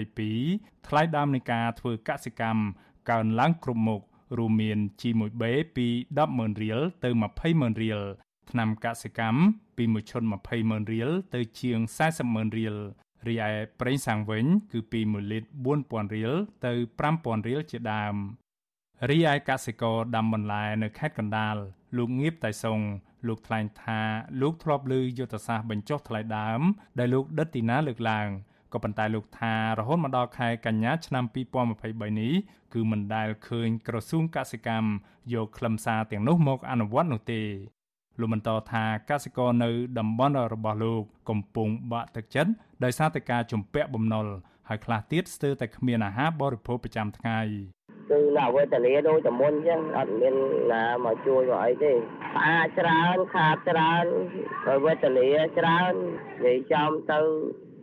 [0.07, 2.63] 2022ថ្លៃដើមនៃការធ្វើកសិកម្ម
[3.11, 4.01] កើនឡើងគ្រប់មុខ
[4.39, 5.43] រួមមាន G1B
[5.77, 5.87] ពី
[6.19, 7.09] 100000រៀលទៅ
[7.41, 8.01] 200,000រៀល
[8.51, 9.41] ថ្នាំកសិកម្ម
[9.77, 10.23] ពី1ឈុត
[10.57, 11.79] 200,000រៀលទៅជាង
[12.19, 12.77] 400,000រៀល
[13.29, 13.51] រីឯ
[13.81, 16.33] ប្រេងសាំងវិញ គឺពី1លីត្រ4000រៀល
[16.65, 18.15] ទៅ5000រៀលជាដើម
[19.09, 21.57] រីឯកសិករដាំបន្លែនៅខេត្តកណ្ដាល
[21.97, 22.79] លោកងៀបតៃសុង
[23.27, 24.01] លោកថ្លែងថា
[24.41, 26.61] លោកធ្លាប់ឮយុទ្ធសាស្ត្របញ្ចុះថ្លៃដើម
[26.99, 28.29] ដែលលោកដិតទីណាលើកឡើង
[28.73, 31.25] ក៏ប៉ុន្តែលោកថារហូតមកដល់ខែកញ្ញាឆ្នាំ
[31.73, 32.33] 2023នេះ
[32.75, 34.89] គឺមិនដែលឃើញក្រសួងកសិកម្ម
[35.35, 37.43] យកខ្លឹមសារទាំងនោះមកអនុវត្តនោះទេ
[38.21, 42.53] លោកបន្តថាកសិករនៅតំបន់របស់លោកកំពុងបាក់ទឹកចិត្ត
[42.85, 44.27] ដោយសារតែការជំពាក់បំណុល
[44.69, 47.41] ហើយខ្លះទៀតស្ទើរតែគ្មានអាហារបរិភោគប្រចាំថ្ងៃ
[48.11, 50.35] គឺនៅវេទនាដូចតែមុនអញ្ចឹងអត់មាន
[50.73, 51.93] ណាមកជួយមកអីទេ
[52.47, 54.05] អាចច្រើនខាតច្រើន
[54.65, 55.93] ហើយវេទនាច្រើន
[56.45, 57.21] និយាយចំទៅ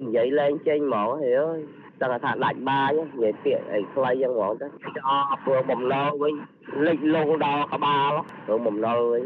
[0.03, 1.59] និយាយលែងចេញហ្មងហេអើយ
[2.01, 4.67] ដឹងថាដាច់បាញនិយាយពាក្យអីខ្លីយ៉ាងហ្មងទៅ
[5.07, 6.33] អស់ព្រោះបំណុលវិញ
[6.87, 8.11] លិចលងដល់ក្បាល
[8.45, 9.23] ព្រោះបំណុលវិញ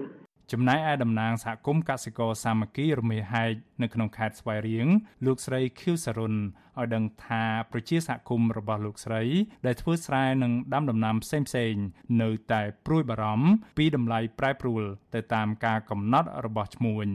[0.52, 4.88] ចំណែកឯតំណាងសហគមន៍កសិករសាមគ្គីរមេហែកនៅក្នុងខេត្តស្វាយរៀង
[5.26, 9.24] លោកស្រីខៀវសរុនឲ្យដឹងថាប្រជាសហគមន៍របស់លោកស្រី
[9.66, 11.84] ដែលធ្វើស្រែនិងដាំដំណាំផ្សេងៗ
[12.22, 14.84] នៅតែព្រួយបារម្ភពីតម្លៃប្រែប្រួល
[15.16, 17.08] ទៅតាមការកំណត់របស់ឈ្មួញ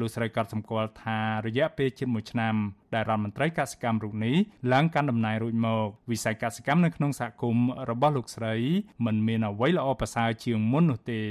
[0.00, 2.54] លោកស្រីក៏សម្គាល់ថារយៈពេលជិត1ឆ្នាំ
[2.94, 4.36] ដែលរដ្ឋមន្ត្រីកសិកម្មរូបនេះ
[4.72, 8.54] ឡើងកាន់តំណែងរួចមកវិស័យកសិកម្មនៅក្នុងសហគមន៍របស់លោកស្រី
[9.04, 11.22] មិនមានអ្វីល្អប្រសើរជាងមុននោះទេ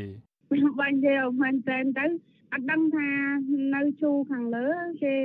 [0.79, 2.05] បាញ់គេមែនតែនទៅ
[2.53, 3.09] អត់ដឹងថា
[3.75, 4.67] នៅជួខាងលើ
[5.03, 5.15] គេ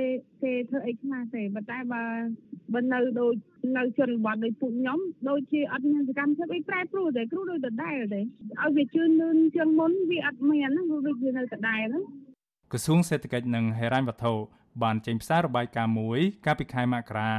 [0.43, 2.03] គេធ្វើអីខ្លះទេប៉ុន្តែបើ
[2.73, 3.33] បើនៅដូច
[3.77, 4.99] នៅជនបទដូចពួកខ្ញុំ
[5.29, 12.03] ដូចជាអត់មានសកម្មភាពអីប្រែប្រួលទេគ្រូដូចដដែលទេឲ្យវាជឿនលឿនជាងមុនវាអត់មានណាគ្រូដូចវានៅដដែលហ្នឹង
[12.71, 14.33] ក្រសួងសេដ្ឋកិច្ចនិងហិរញ្ញវត្ថុ
[14.83, 17.31] បានចេញផ្សាយរបាយការណ៍មួយកាលពីខែមករា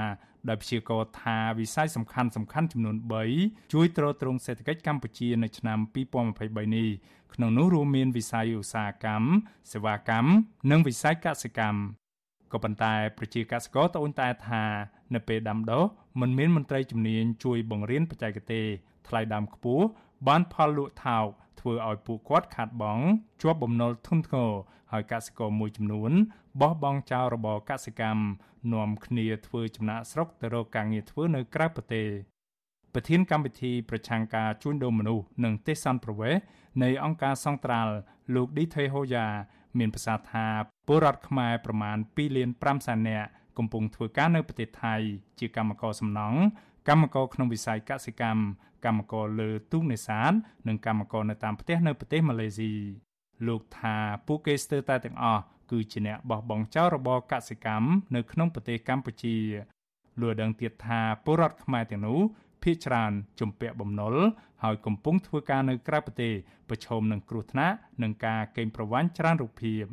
[0.48, 2.96] ដោយព្យាករណ៍ថាវិស័យសំខាន់សំខាន់ចំនួន
[3.34, 5.78] 3ជួយទ្រទ្រង់សេដ្ឋកិច្ចកម្ពុជានៅឆ្នាំ
[6.26, 6.88] 2023នេះ
[7.34, 9.28] ក្នុងនោះរួមមានវិស័យឧស្សាហកម្ម
[9.72, 10.30] សេវាកម្ម
[10.70, 11.80] និងវិស័យកសិកម្ម
[12.52, 14.64] ក៏ប៉ុន្តែប្រជាកសិករត្អូញត្អែថា
[15.14, 15.84] នៅពេលដាំដុះ
[16.20, 18.66] មិនមានមន្ត្រីជំនាញជួយបង្រៀនបច្ចេកទេស
[19.08, 19.84] ថ្លៃដើមខ្ពស់
[20.28, 21.26] បានផលលក់ថោក
[21.60, 23.04] ធ្វើឲ្យពួកគាត់ខាតបង់
[23.40, 24.52] ជាប់បំណុលធ្ងន់ធ្ងរ
[24.92, 26.12] ហើយកសិករមួយចំនួន
[26.60, 28.22] បោះបង់ចោលរបរកសិកម្ម
[28.72, 32.08] នាំគ្នាធ្វើចំណាក់ស្រុកទៅរកការងារធ្វើនៅក្រៅប្រទេស
[32.94, 36.36] ប្រធានកម្មវិធីប្រឆាំងការជួញដូរមនុស្សនិងទេសន្តប្រវេស
[36.82, 37.92] នៃអង្គការសង្ត្រាល់
[38.34, 39.26] លោកឌីថេហូយ៉ា
[39.78, 40.46] មានប្រសាសន៍ថា
[40.86, 43.28] ពលរដ្ឋខ្មែរប្រមាណ2លាន5សែននាក់
[43.58, 44.94] កំពុងធ្វើការនៅប្រទេសថៃ
[45.38, 46.40] ជាកម្មករសំណង់
[46.88, 48.42] កម្មករក្នុងវិស័យកសិកម្ម
[48.84, 50.32] កម្មករលើទូកនេសាទ
[50.68, 52.72] និងកម្មករនៅតាមផ្ទះនៅប្រទេសម៉ាឡេស៊ី
[53.46, 53.96] លោកថា
[54.26, 59.36] ពួកគេស្ទើរតែទាំងអស់ គឺជាអ្នកបោះបង់ចោលរបរកសិកម្មនៅក្នុងប្រទេសកម្ពុជា
[60.20, 62.20] លោកដឹងទៀតថាពលរដ្ឋខ្មែរទាំងនោះ
[62.62, 64.14] ភ ieck ច្រើនជំពាក់បំណុល
[64.62, 66.32] ហើយកំពុងធ្វើការនៅក្រៅប្រទេស
[66.68, 69.84] ប្រឈមនឹងគ្រោះថ្នាក់និងការកេងប្រវ័ញ្ចច្រើនរូបភាព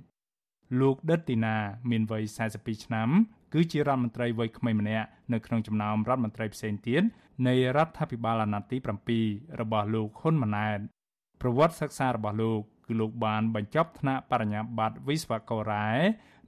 [0.80, 1.56] លោកដិតទីណា
[1.90, 2.24] មានវ័យ
[2.56, 3.10] 42ឆ្នាំ
[3.54, 7.04] គឺជារដ្ឋមន្ត្រីវ័យក្មេងម្នាក់នៅក្នុងចំណោមរដ្ឋមន្ត្រីផ្សេងទៀត
[7.48, 10.80] នៃរដ្ឋាភិបាលអាណត្តិទី7របស់លោកហ៊ុនម៉ាណែត
[11.42, 15.90] ប្រវត្តិសិក្សារបស់លោក គឺលោកបានបញ្ចប់ថ្នាក់បរិញ្ញាបត្រវិស្វកររ៉ែ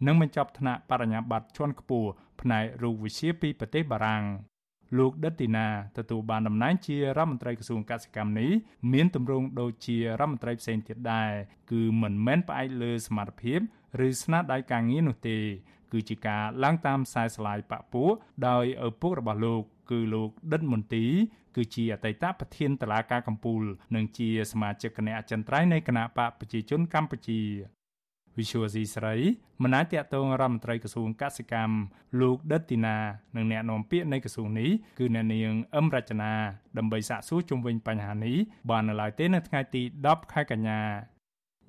[0.05, 2.09] និងបញ្ចប់ថ្នាក់បរិញ្ញាបត្រជាន់ខ្ពស់
[2.41, 4.23] ផ្នែករូបវិទ្យាពីប្រទេសបារាំង
[4.97, 5.67] លោកដិតទីណា
[5.97, 8.51] ទទួលបានតំណែងជារដ្ឋមន្ត្រីក្រសួងកសិកម្មនេះ
[8.93, 11.31] មានទម្រង់ដូចជារដ្ឋមន្ត្រីផ្សេងទៀតដែរ
[11.71, 13.59] គឺមិនមែនផ្អែកលើសមត្ថភាព
[14.07, 15.37] ឬស្នាដៃការងារនោះទេ
[15.91, 18.03] គឺជាការឡើងតាមខ្សែស្លាយបពុ
[18.47, 19.61] ដោយឪពុករបស់លោក
[19.91, 21.05] គឺលោកដិតមន្ទី
[21.55, 27.41] គឺជាអតីតប្រធានតឡាការកម្ពុជានិងជាសមាជិកគណៈអចិន្ត្រៃយ៍នៃគណៈបកប្រជាជនកម្ពុជា
[28.37, 29.15] វិសុវស៊ីស្រី
[29.63, 31.75] មនាតតងរដ្ឋមន្ត្រីក្រសួងកសិកម្ម
[32.21, 32.97] លោកដិតទីណា
[33.35, 36.31] និងអ្នកនាំពាក្យនៃក្រសួងនេះគឺអ្នកនាងអឹមរចនា
[36.77, 38.37] ដើម្បីសាកសួរជុំវិញបញ្ហានេះ
[38.69, 40.81] បាននៅឡើយទេនៅថ្ងៃទី10ខែកញ្ញា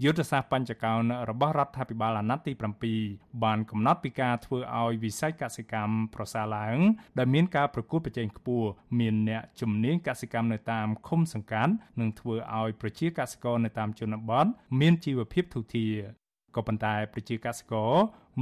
[0.05, 2.53] យុទ្ធសាស្ត្របញ្ចកោណរបស់រដ្ឋាភិបាលអាណត្តិទី
[2.99, 6.79] 7បានកំណត់ពីការធ្វើឲ្យវិស័យកសិកម្មប្រសើរឡើង
[7.19, 8.69] ដែលមានការប្រកួតប្រជែងខ្ពស់
[9.01, 14.47] មានអ្នកជំនាញកសិកម្មនៅតាមឃុំសង្កាត់និងធ្វើឲ្យប្រជាកសិករនៅតាមជនបទ
[14.81, 15.97] មានជីវភាពធូរធារ
[16.57, 17.93] ក៏ប៉ុន្តែប្រជាកសិករ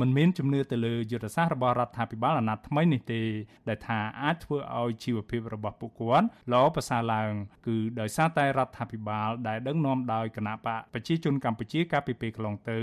[0.00, 3.22] មិនមានជំនឿទៅលើយុទ្ធសាស្ត្ររបស់រដ្ឋាភិបាលអាណត្តិថ្មីនេះទេ
[3.68, 7.32] ដែលថាអាចធ្វើឲ្យជីវភាពរបស់ពួកគាត់ល្អប្រសើរឡើង
[7.66, 12.80] គឺដោយសារតែរដ្ឋាភិបាលដែលដឹកនាំដោយគណៈបកប្រជាជនកម្ពុជាកាលពីពេលកន្លងទៅ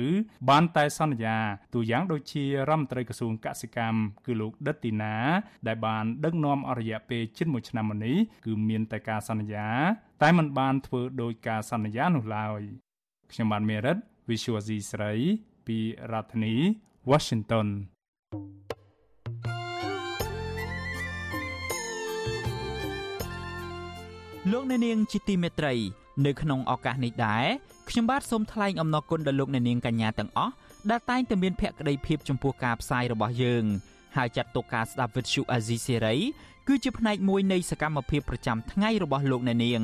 [0.50, 1.38] បានតែសន្យា
[1.74, 5.16] ទូយ៉ាងដូចជារដ្ឋមន្ត្រីក្រសួងកសិកម្មគឺលោកដិតទីណា
[5.68, 9.68] ដែលបានដឹកនាំអស់រយៈពេលជិត1ឆ្នាំមកនេះគឺមានតែការសន្យា
[10.22, 12.62] តែมันបានធ្វើដោយការសន្យានោះឡើយ
[13.32, 13.98] ខ្ញុំបានមេរិត
[14.32, 15.14] Visual C ស្រី
[15.68, 15.78] ពី
[16.12, 16.56] រដ្ឋធានី
[17.12, 17.68] Washington
[24.52, 25.74] លោកអ្នកនាងជាទីមេត្រី
[26.26, 27.46] នៅក្នុងឱកាសនេះដែរ
[27.90, 30.54] ខ្ញុំបាទសូមថ្លែងអំណរគុណដល់លោកអ្នកនាងកញ្ញាទាំងអស់
[30.90, 33.64] ដែលតែងតែមានភក្ដីភាពចំពោះការផ្សាយរបស់យើង
[34.16, 36.16] ហើយចាត់ទុកការស្ដាប់វិទ្យុអាស៊ីសេរី
[36.68, 39.84] គឺជាផ្នែកមួយនៃសកម្មភាពប្រចាំថ្ងៃរបស់លោកអ្នកនាង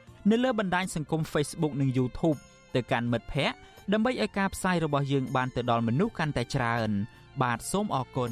[0.29, 2.37] នៅលើបណ្ដាញសង្គម Facebook និង YouTube
[2.75, 3.57] ទៅកាន់មិត្តភ័ក្តិ
[3.93, 6.89] ដើម្បីឲ្យការផ្សាយរបស់យើងបានទៅដល់មនុស្សកាន់តែច្រើន
[7.41, 8.31] បាទសូមអរគុណ